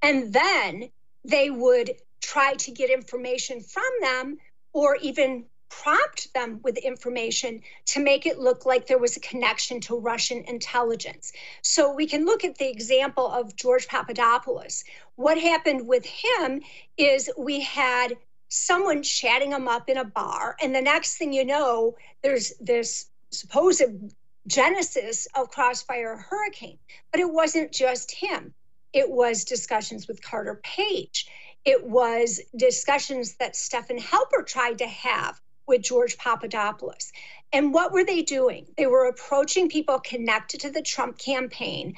[0.00, 0.88] And then
[1.26, 1.90] they would
[2.22, 4.38] try to get information from them
[4.72, 5.44] or even
[5.82, 10.44] prompt them with information to make it look like there was a connection to Russian
[10.44, 11.32] intelligence.
[11.62, 14.84] So we can look at the example of George Papadopoulos.
[15.16, 16.62] What happened with him
[16.96, 18.16] is we had
[18.48, 20.56] someone chatting him up in a bar.
[20.62, 24.12] And the next thing you know, there's this supposed
[24.46, 26.78] genesis of Crossfire Hurricane.
[27.10, 28.52] But it wasn't just him,
[28.92, 31.28] it was discussions with Carter Page.
[31.64, 37.12] It was discussions that Stephen Halper tried to have with George Papadopoulos.
[37.52, 38.66] And what were they doing?
[38.76, 41.96] They were approaching people connected to the Trump campaign.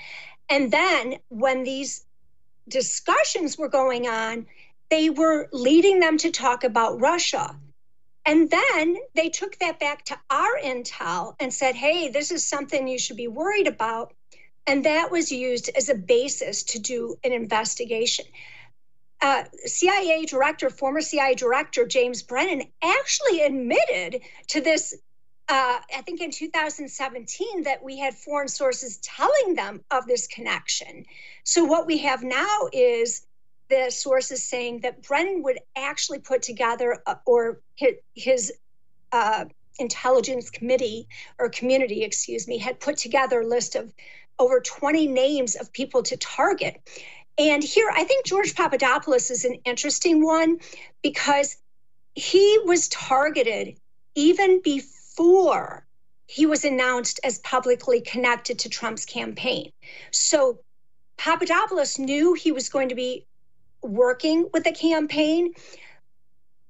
[0.48, 2.04] And then when these
[2.68, 4.46] discussions were going on,
[4.90, 7.56] they were leading them to talk about Russia.
[8.26, 12.88] And then they took that back to our intel and said, hey, this is something
[12.88, 14.14] you should be worried about.
[14.66, 18.24] And that was used as a basis to do an investigation.
[19.20, 24.94] Uh, CIA director, former CIA director James Brennan, actually admitted to this
[25.48, 31.04] uh, I think in 2017 that we had foreign sources telling them of this connection.
[31.44, 33.26] So what we have now is
[33.68, 38.52] the sources saying that Brennan would actually put together uh, or his, his
[39.12, 39.44] uh,
[39.78, 41.08] intelligence committee
[41.38, 43.92] or community, excuse me, had put together a list of
[44.38, 46.80] over 20 names of people to target.
[47.36, 50.58] And here, I think George Papadopoulos is an interesting one
[51.02, 51.56] because
[52.14, 53.76] he was targeted
[54.14, 55.84] even before
[56.26, 59.72] he was announced as publicly connected to Trump's campaign.
[60.12, 60.60] So
[61.16, 63.26] Papadopoulos knew he was going to be
[63.82, 65.54] working with the campaign.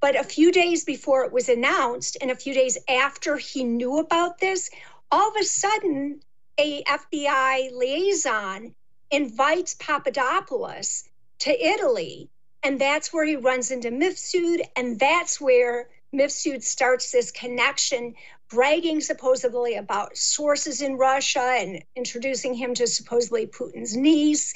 [0.01, 3.99] But a few days before it was announced, and a few days after he knew
[3.99, 4.69] about this,
[5.11, 6.21] all of a sudden,
[6.59, 8.75] a FBI liaison
[9.15, 11.09] invites Papadopoulos
[11.41, 12.29] to Italy.
[12.63, 14.61] And that's where he runs into Mifsud.
[14.77, 18.15] And that's where Mifsud starts this connection,
[18.49, 24.55] bragging supposedly about sources in Russia and introducing him to supposedly Putin's niece.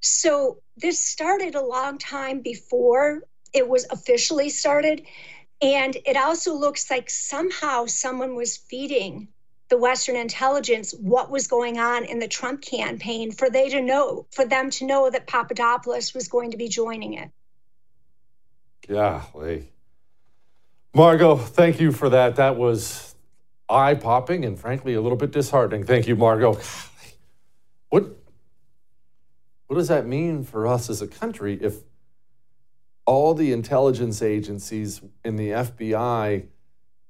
[0.00, 3.22] So this started a long time before
[3.52, 5.06] it was officially started.
[5.62, 9.28] And it also looks like somehow someone was feeding
[9.70, 14.26] the Western intelligence what was going on in the Trump campaign for they to know,
[14.32, 17.30] for them to know that Papadopoulos was going to be joining it.
[18.88, 19.72] Yeah, like
[20.92, 22.36] Margot, thank you for that.
[22.36, 23.14] That was
[23.68, 25.84] eye popping and frankly a little bit disheartening.
[25.84, 26.58] Thank you, Margot.
[27.90, 28.04] What,
[29.68, 31.76] what does that mean for us as a country if
[33.06, 36.46] all the intelligence agencies in the FBI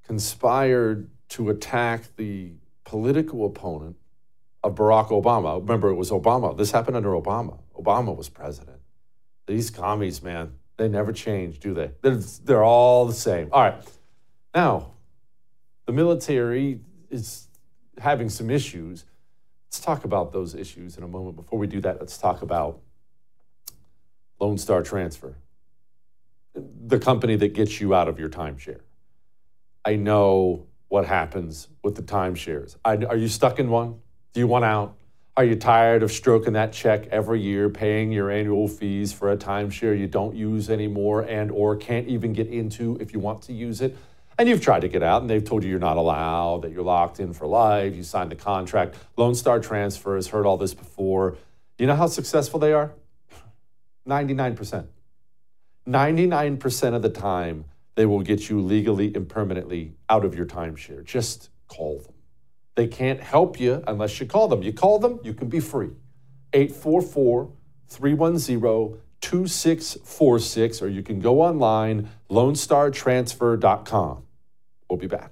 [0.03, 2.51] conspired to attack the
[2.83, 3.95] political opponent
[4.63, 5.61] of Barack Obama?
[5.61, 6.57] Remember, it was Obama.
[6.57, 7.59] This happened under Obama.
[7.73, 8.79] Obama was president.
[9.47, 11.91] These commies, man, they never change, do they?
[12.01, 13.47] They're, they're all the same.
[13.53, 13.75] All right.
[14.53, 14.91] Now,
[15.85, 17.47] the military is
[17.97, 19.05] having some issues.
[19.67, 21.37] Let's talk about those issues in a moment.
[21.37, 22.81] Before we do that, let's talk about
[24.37, 25.37] Lone Star Transfer,
[26.53, 28.81] the company that gets you out of your timeshare.
[29.85, 32.75] I know what happens with the timeshares.
[32.83, 34.01] Are you stuck in one?
[34.33, 34.97] Do you want out?
[35.37, 39.37] Are you tired of stroking that check every year, paying your annual fees for a
[39.37, 43.53] timeshare you don't use anymore and or can't even get into if you want to
[43.53, 43.95] use it?
[44.37, 46.83] And you've tried to get out and they've told you you're not allowed, that you're
[46.83, 48.95] locked in for life, you signed the contract.
[49.15, 51.37] Lone Star Transfer has heard all this before.
[51.77, 52.91] You know how successful they are?
[54.09, 54.87] 99%.
[55.87, 57.63] 99% of the time,
[57.95, 61.03] they will get you legally and permanently out of your timeshare.
[61.03, 62.13] Just call them.
[62.75, 64.63] They can't help you unless you call them.
[64.63, 65.91] You call them, you can be free.
[66.53, 67.51] 844
[67.89, 74.23] 310 2646, or you can go online, lonestartransfer.com.
[74.89, 75.31] We'll be back.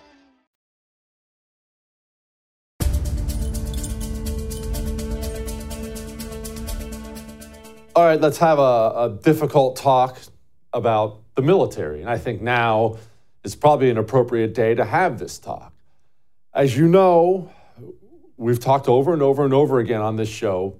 [7.93, 10.17] All right, let's have a, a, difficult talk
[10.71, 11.99] about the military.
[11.99, 12.95] And I think now
[13.43, 15.73] is probably an appropriate day to have this talk.
[16.53, 17.51] As you know,
[18.37, 20.77] we've talked over and over and over again on this show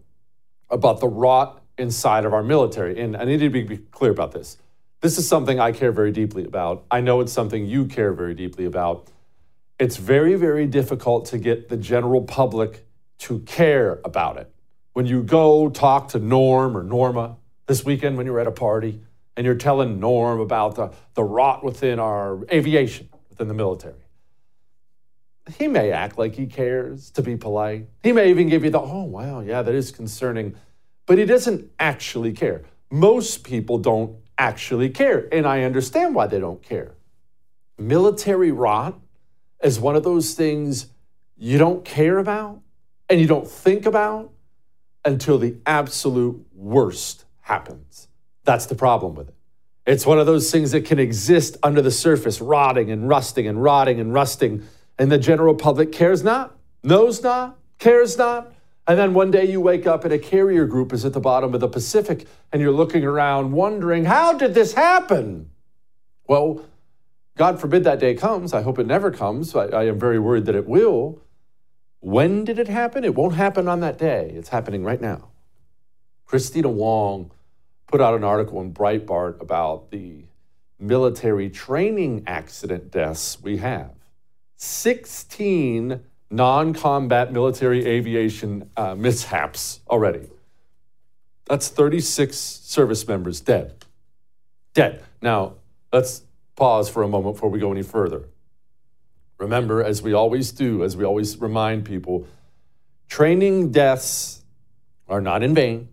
[0.70, 2.98] about the rot inside of our military.
[3.02, 4.58] And I need to be, be clear about this.
[5.02, 6.86] This is something I care very deeply about.
[6.90, 9.10] I know it's something you care very deeply about.
[9.80, 12.86] It's very, very difficult to get the general public
[13.20, 14.50] to care about it
[14.94, 17.38] when you go talk to Norm or Norma
[17.68, 19.02] this weekend when you're at a party
[19.38, 23.96] and you're telling Norm about the, the rot within our aviation, within the military.
[25.58, 27.88] He may act like he cares to be polite.
[28.04, 30.56] He may even give you the, oh, wow, yeah, that is concerning.
[31.06, 32.64] But he doesn't actually care.
[32.90, 35.28] Most people don't actually care.
[35.32, 36.94] And I understand why they don't care.
[37.78, 39.00] Military rot
[39.64, 40.88] is one of those things
[41.38, 42.62] you don't care about
[43.10, 44.32] and you don't think about
[45.04, 48.08] until the absolute worst happens.
[48.44, 49.36] That's the problem with it.
[49.86, 53.62] It's one of those things that can exist under the surface, rotting and rusting and
[53.62, 54.64] rotting and rusting,
[54.98, 58.54] and the general public cares not, knows not, cares not.
[58.88, 61.54] And then one day you wake up and a carrier group is at the bottom
[61.54, 65.50] of the Pacific and you're looking around wondering, how did this happen?
[66.28, 66.66] Well,
[67.38, 68.54] God forbid that day comes.
[68.54, 69.56] I hope it never comes.
[69.56, 71.22] I, I am very worried that it will.
[72.02, 73.04] When did it happen?
[73.04, 74.32] It won't happen on that day.
[74.36, 75.30] It's happening right now.
[76.28, 77.32] Kristina Wong
[77.88, 80.26] put out an article in Breitbart about the
[80.80, 83.92] military training accident deaths we have.
[84.58, 90.28] 16 non combat military aviation uh, mishaps already.
[91.46, 93.86] That's 36 service members dead.
[94.74, 95.04] Dead.
[95.22, 95.56] Now,
[95.92, 96.24] let's
[96.56, 98.24] pause for a moment before we go any further.
[99.42, 102.28] Remember, as we always do, as we always remind people,
[103.10, 104.44] training deaths
[105.10, 105.90] are not in vain.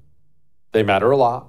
[0.72, 1.48] They matter a lot.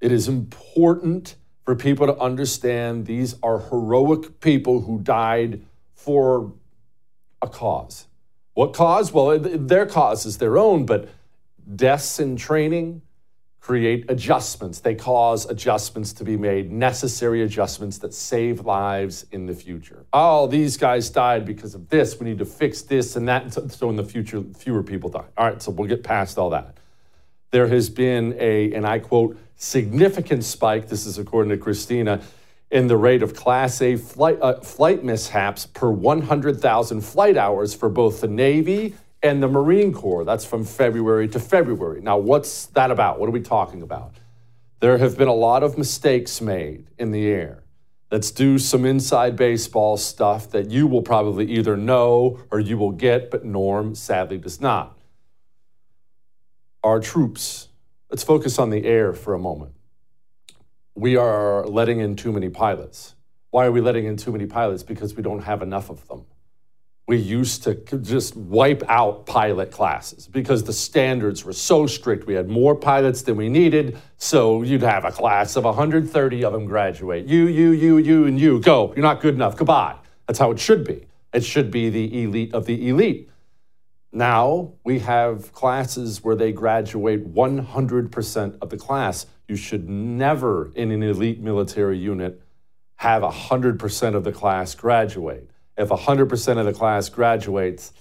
[0.00, 5.62] It is important for people to understand these are heroic people who died
[5.92, 6.52] for
[7.42, 8.06] a cause.
[8.52, 9.12] What cause?
[9.12, 11.08] Well, their cause is their own, but
[11.74, 13.02] deaths in training
[13.64, 14.80] create adjustments.
[14.80, 20.04] They cause adjustments to be made, necessary adjustments that save lives in the future.
[20.12, 22.20] Oh, these guys died because of this.
[22.20, 23.54] We need to fix this and that.
[23.72, 25.24] So in the future, fewer people die.
[25.38, 26.76] All right, so we'll get past all that.
[27.52, 32.22] There has been a, and I quote, significant spike, this is according to Kristina,
[32.70, 37.88] in the rate of Class A flight, uh, flight mishaps per 100,000 flight hours for
[37.88, 38.94] both the Navy
[39.24, 40.22] and the Marine Corps.
[40.22, 42.02] That's from February to February.
[42.02, 43.18] Now, what's that about?
[43.18, 44.12] What are we talking about?
[44.80, 47.64] There have been a lot of mistakes made in the air.
[48.12, 52.92] Let's do some inside baseball stuff that you will probably either know or you will
[52.92, 54.96] get, but Norm sadly does not.
[56.84, 57.68] Our troops,
[58.10, 59.72] let's focus on the air for a moment.
[60.94, 63.14] We are letting in too many pilots.
[63.50, 64.82] Why are we letting in too many pilots?
[64.82, 66.26] Because we don't have enough of them
[67.06, 72.26] we used to just wipe out pilot classes because the standards were so strict.
[72.26, 73.98] We had more pilots than we needed.
[74.16, 77.26] So you'd have a class of 130 of them graduate.
[77.26, 78.58] You, you, you, you, and you.
[78.60, 78.94] Go.
[78.96, 79.56] You're not good enough.
[79.56, 79.96] Goodbye.
[80.26, 81.06] That's how it should be.
[81.34, 83.28] It should be the elite of the elite.
[84.10, 89.26] Now we have classes where they graduate 100% of the class.
[89.46, 92.40] You should never, in an elite military unit,
[92.96, 97.92] have 100% of the class graduate if 100% of the class graduates,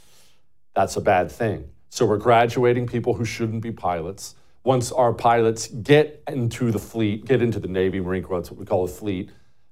[0.75, 1.69] that's a bad thing.
[1.89, 4.35] So we're graduating people who shouldn't be pilots.
[4.63, 8.59] Once our pilots get into the fleet, get into the Navy, Marine Corps, that's what
[8.59, 9.29] we call a fleet,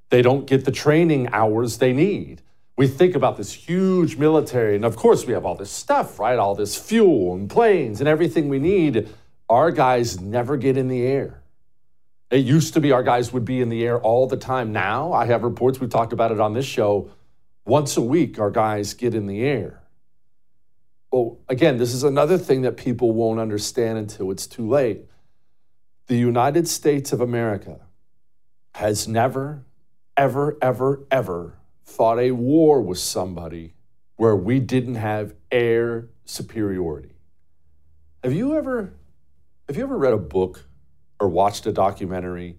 [0.10, 2.42] they don't get the training hours they need.
[2.78, 6.38] We think about this huge military, and of course, we have all this stuff, right?
[6.38, 9.10] All this fuel and planes and everything we need.
[9.50, 11.42] Our guys never get in the air.
[12.30, 14.72] It used to be our guys would be in the air all the time.
[14.72, 17.10] Now, I have reports, we've talked about it on this show
[17.66, 19.84] once a week, our guys get in the air.
[21.12, 25.06] Well, again, this is another thing that people won't understand until it's too late.
[26.08, 27.82] The United States of America
[28.76, 29.66] has never,
[30.16, 33.74] ever, ever, ever fought a war with somebody
[34.16, 37.16] where we didn't have air superiority.
[38.24, 38.94] Have you ever
[39.68, 40.66] have you ever read a book
[41.20, 42.58] or watched a documentary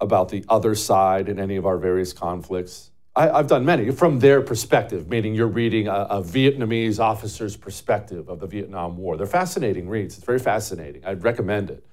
[0.00, 2.89] about the other side in any of our various conflicts?
[3.14, 8.28] I, have done many from their perspective, meaning you're reading a, a, Vietnamese officer's perspective
[8.28, 9.16] of the Vietnam War.
[9.16, 10.16] They're fascinating reads.
[10.16, 11.04] It's very fascinating.
[11.04, 11.84] I'd recommend it.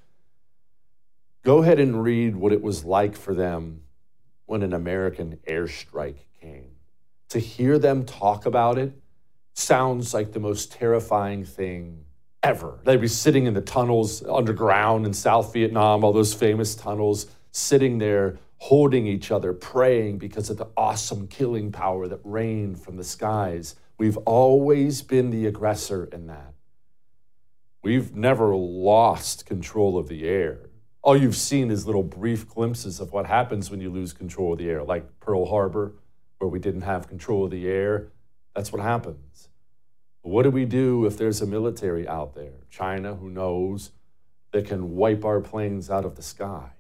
[1.44, 3.82] Go ahead and read what it was like for them
[4.46, 6.72] when an American airstrike came.
[7.30, 8.94] To hear them talk about it
[9.54, 12.06] sounds like the most terrifying thing
[12.44, 12.80] ever.
[12.84, 17.98] They'd be sitting in the tunnels underground in South Vietnam, all those famous tunnels, sitting
[17.98, 23.04] there holding each other, praying because of the awesome killing power that rained from the
[23.04, 23.76] skies.
[23.98, 26.54] We've always been the aggressor in that.
[27.84, 30.70] We've never lost control of the air.
[31.02, 34.60] All you've seen is little brief glimpses of what happens when you lose control of
[34.60, 35.94] the air, like Pearl Harbor,
[36.40, 38.12] where we didn't have control of the air.
[38.56, 39.50] That's what happens.
[40.22, 43.92] What do we do if there's a military out there, China, who knows,
[44.52, 46.72] that can wipe our planes out of the sky?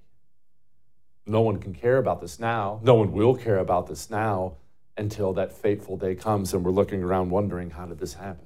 [1.28, 2.80] No one can care about this now.
[2.84, 4.55] No one will care about this now
[4.97, 8.45] until that fateful day comes and we're looking around wondering, how did this happen?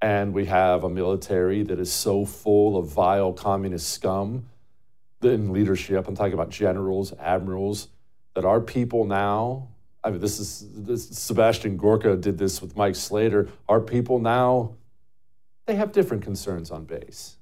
[0.00, 4.46] And we have a military that is so full of vile communist scum
[5.22, 6.08] in leadership.
[6.08, 7.88] I'm talking about generals, admirals,
[8.34, 9.68] that our people now,
[10.02, 13.48] I mean, this is this, Sebastian Gorka did this with Mike Slater.
[13.68, 14.76] Our people now,
[15.66, 17.37] they have different concerns on base.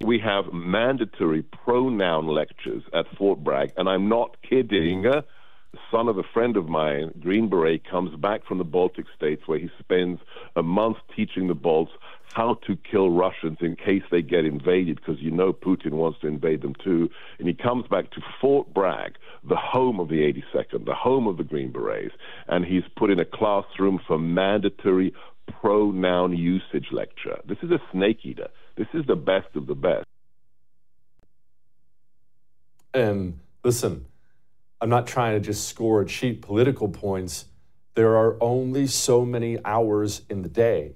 [0.00, 5.02] We have mandatory pronoun lectures at Fort Bragg, and I'm not kidding.
[5.02, 5.26] Mm-hmm.
[5.72, 9.42] The son of a friend of mine, Green Beret, comes back from the Baltic states
[9.46, 10.20] where he spends
[10.54, 11.90] a month teaching the Balts
[12.32, 16.28] how to kill Russians in case they get invaded, because you know Putin wants to
[16.28, 17.10] invade them too.
[17.40, 21.38] And he comes back to Fort Bragg, the home of the 82nd, the home of
[21.38, 22.14] the Green Berets,
[22.46, 25.12] and he's put in a classroom for mandatory
[25.60, 27.40] pronoun usage lecture.
[27.46, 28.48] This is a snake eater.
[28.78, 30.06] This is the best of the best.
[32.94, 34.06] And listen,
[34.80, 37.46] I'm not trying to just score cheap political points.
[37.94, 40.92] There are only so many hours in the day.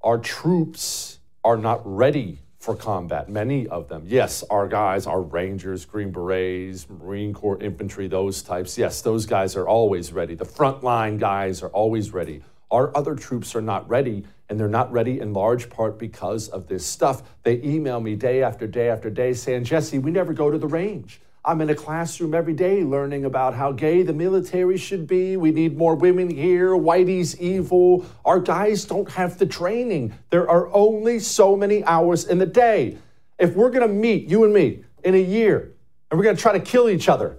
[0.00, 4.04] Our troops are not ready for combat, many of them.
[4.06, 8.78] Yes, our guys, our Rangers, Green Berets, Marine Corps infantry, those types.
[8.78, 10.36] Yes, those guys are always ready.
[10.36, 12.44] The frontline guys are always ready.
[12.70, 16.66] Our other troops are not ready, and they're not ready in large part because of
[16.68, 17.22] this stuff.
[17.42, 20.66] They email me day after day after day saying, Jesse, we never go to the
[20.66, 21.20] range.
[21.44, 25.38] I'm in a classroom every day learning about how gay the military should be.
[25.38, 26.72] We need more women here.
[26.72, 28.04] Whitey's evil.
[28.24, 30.12] Our guys don't have the training.
[30.28, 32.98] There are only so many hours in the day.
[33.38, 35.72] If we're going to meet, you and me, in a year,
[36.10, 37.38] and we're going to try to kill each other,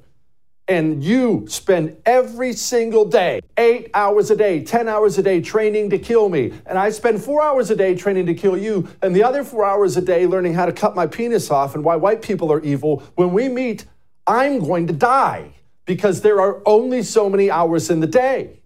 [0.69, 5.89] and you spend every single day, eight hours a day, 10 hours a day training
[5.89, 9.15] to kill me, and I spend four hours a day training to kill you, and
[9.15, 11.95] the other four hours a day learning how to cut my penis off and why
[11.95, 13.85] white people are evil, when we meet,
[14.27, 15.55] I'm going to die
[15.85, 18.61] because there are only so many hours in the day.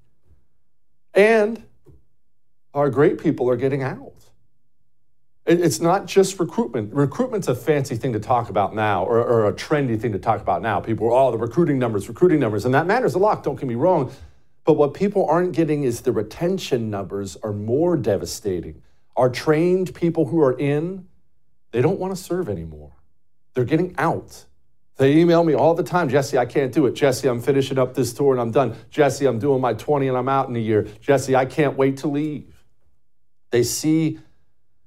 [1.14, 1.64] And
[2.74, 4.13] our great people are getting out.
[5.46, 6.94] It's not just recruitment.
[6.94, 10.40] Recruitment's a fancy thing to talk about now, or, or, a trendy thing to talk
[10.40, 10.80] about now.
[10.80, 13.68] People are, oh, the recruiting numbers, recruiting numbers, and that matters a lot, don't get
[13.68, 14.10] me wrong.
[14.64, 18.82] But what people aren't getting is the retention numbers are more devastating.
[19.18, 21.10] Our trained people who are in,
[21.72, 22.94] they don't want to serve anymore.
[23.54, 24.46] They're getting out.
[24.96, 26.94] They email me all the time, Jesse, I can't do it.
[26.94, 28.76] Jesse, I'm finishing up this tour and I'm done.
[28.92, 30.88] Jesse, I'm doing my 20 and I'm out in a year.
[31.02, 32.46] Jesse, I can't wait to leave.
[33.50, 34.20] They see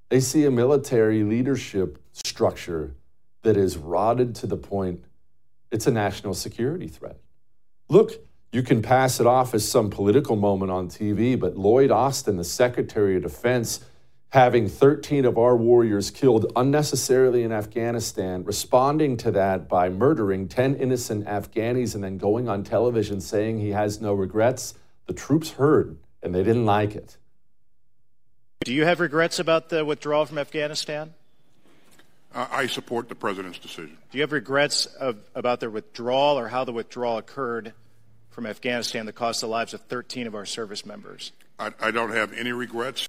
[0.08, 2.94] they see a military leadership structure
[3.42, 5.04] that is rotted to the point
[5.70, 7.18] it's a national security threat.
[7.88, 8.12] Look,
[8.52, 12.44] you can pass it off as some political moment on TV, but Lloyd Austin, the
[12.44, 13.80] Secretary of Defense,
[14.30, 20.76] having 13 of our warriors killed unnecessarily in Afghanistan, responding to that by murdering 10
[20.76, 24.74] innocent Afghanis and then going on television saying he has no regrets,
[25.06, 27.18] the troops heard and they didn't like it.
[28.66, 31.14] Do you have regrets about the withdrawal from Afghanistan?
[32.34, 33.96] I support the president's decision.
[34.10, 37.74] Do you have regrets of, about the withdrawal or how the withdrawal occurred
[38.30, 41.30] from Afghanistan that cost the lives of 13 of our service members?
[41.60, 43.06] I, I don't have any regrets.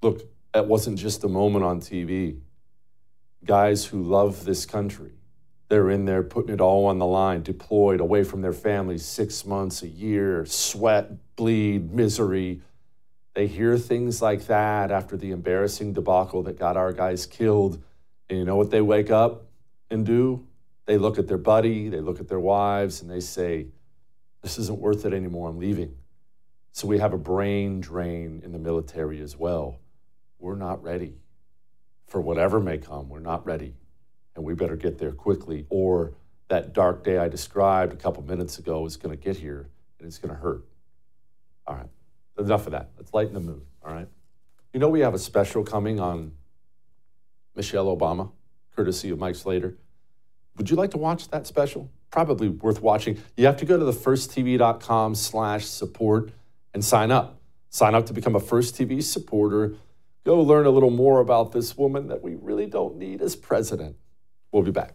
[0.00, 0.22] Look,
[0.54, 2.38] that wasn't just a moment on TV.
[3.44, 5.17] Guys who love this country,
[5.68, 9.44] they're in there putting it all on the line, deployed away from their families six
[9.44, 12.62] months, a year, sweat, bleed, misery.
[13.34, 17.82] They hear things like that after the embarrassing debacle that got our guys killed.
[18.30, 19.44] And you know what they wake up
[19.90, 20.46] and do?
[20.86, 23.66] They look at their buddy, they look at their wives, and they say,
[24.40, 25.50] This isn't worth it anymore.
[25.50, 25.96] I'm leaving.
[26.72, 29.80] So we have a brain drain in the military as well.
[30.38, 31.16] We're not ready
[32.06, 33.10] for whatever may come.
[33.10, 33.74] We're not ready
[34.38, 36.14] and we better get there quickly, or
[36.46, 39.68] that dark day I described a couple minutes ago is going to get here
[39.98, 40.64] and it's going to hurt.
[41.66, 41.88] All right,
[42.38, 42.90] enough of that.
[42.96, 43.66] Let's lighten the mood.
[43.84, 44.06] All right.
[44.72, 46.32] You know, we have a special coming on
[47.56, 48.30] Michelle Obama,
[48.76, 49.76] courtesy of Mike Slater.
[50.56, 51.90] Would you like to watch that special?
[52.12, 53.20] Probably worth watching.
[53.36, 56.30] You have to go to the firsttv.com slash support
[56.72, 57.40] and sign up.
[57.70, 59.74] Sign up to become a First TV supporter.
[60.24, 63.96] Go learn a little more about this woman that we really don't need as president.
[64.52, 64.94] We'll be back.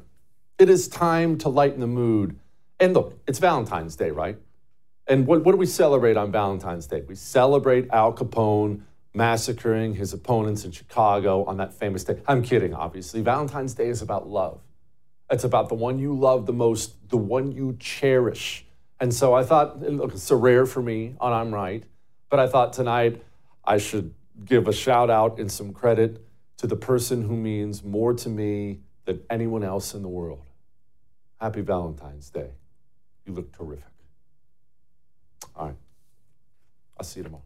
[0.61, 2.37] It is time to lighten the mood.
[2.79, 4.37] And look, it's Valentine's Day, right?
[5.07, 7.01] And what, what do we celebrate on Valentine's Day?
[7.01, 8.81] We celebrate Al Capone
[9.11, 12.21] massacring his opponents in Chicago on that famous day.
[12.27, 13.21] I'm kidding, obviously.
[13.21, 14.61] Valentine's Day is about love.
[15.31, 18.63] It's about the one you love the most, the one you cherish.
[18.99, 21.85] And so I thought, look, it's so rare for me on I'm Right,
[22.29, 23.23] but I thought tonight
[23.65, 24.13] I should
[24.45, 26.23] give a shout out and some credit
[26.57, 30.43] to the person who means more to me than anyone else in the world.
[31.41, 32.51] Happy Valentine's Day.
[33.25, 33.83] You look terrific.
[35.55, 35.75] All right.
[36.99, 37.41] I'll see you tomorrow.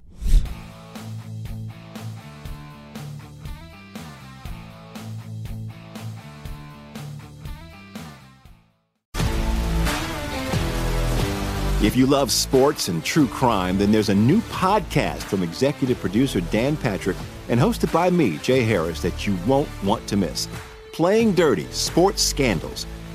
[11.82, 16.42] If you love sports and true crime, then there's a new podcast from executive producer
[16.42, 17.16] Dan Patrick
[17.48, 20.50] and hosted by me, Jay Harris, that you won't want to miss.
[20.92, 22.88] Playing Dirty Sports Scandals.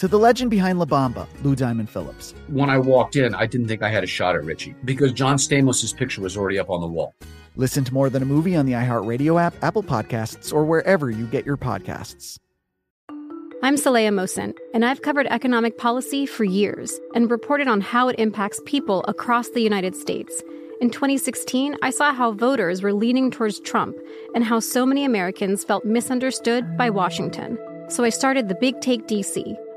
[0.00, 2.32] To the legend behind La Bamba, Lou Diamond Phillips.
[2.48, 5.36] When I walked in, I didn't think I had a shot at Richie because John
[5.36, 7.14] Stamos' picture was already up on the wall.
[7.54, 11.26] Listen to More Than a Movie on the iHeartRadio app, Apple Podcasts, or wherever you
[11.26, 12.38] get your podcasts.
[13.62, 18.18] I'm Saleha Mohsin, and I've covered economic policy for years and reported on how it
[18.18, 20.42] impacts people across the United States.
[20.80, 23.98] In 2016, I saw how voters were leaning towards Trump
[24.34, 27.58] and how so many Americans felt misunderstood by Washington.
[27.90, 29.58] So I started the Big Take DC.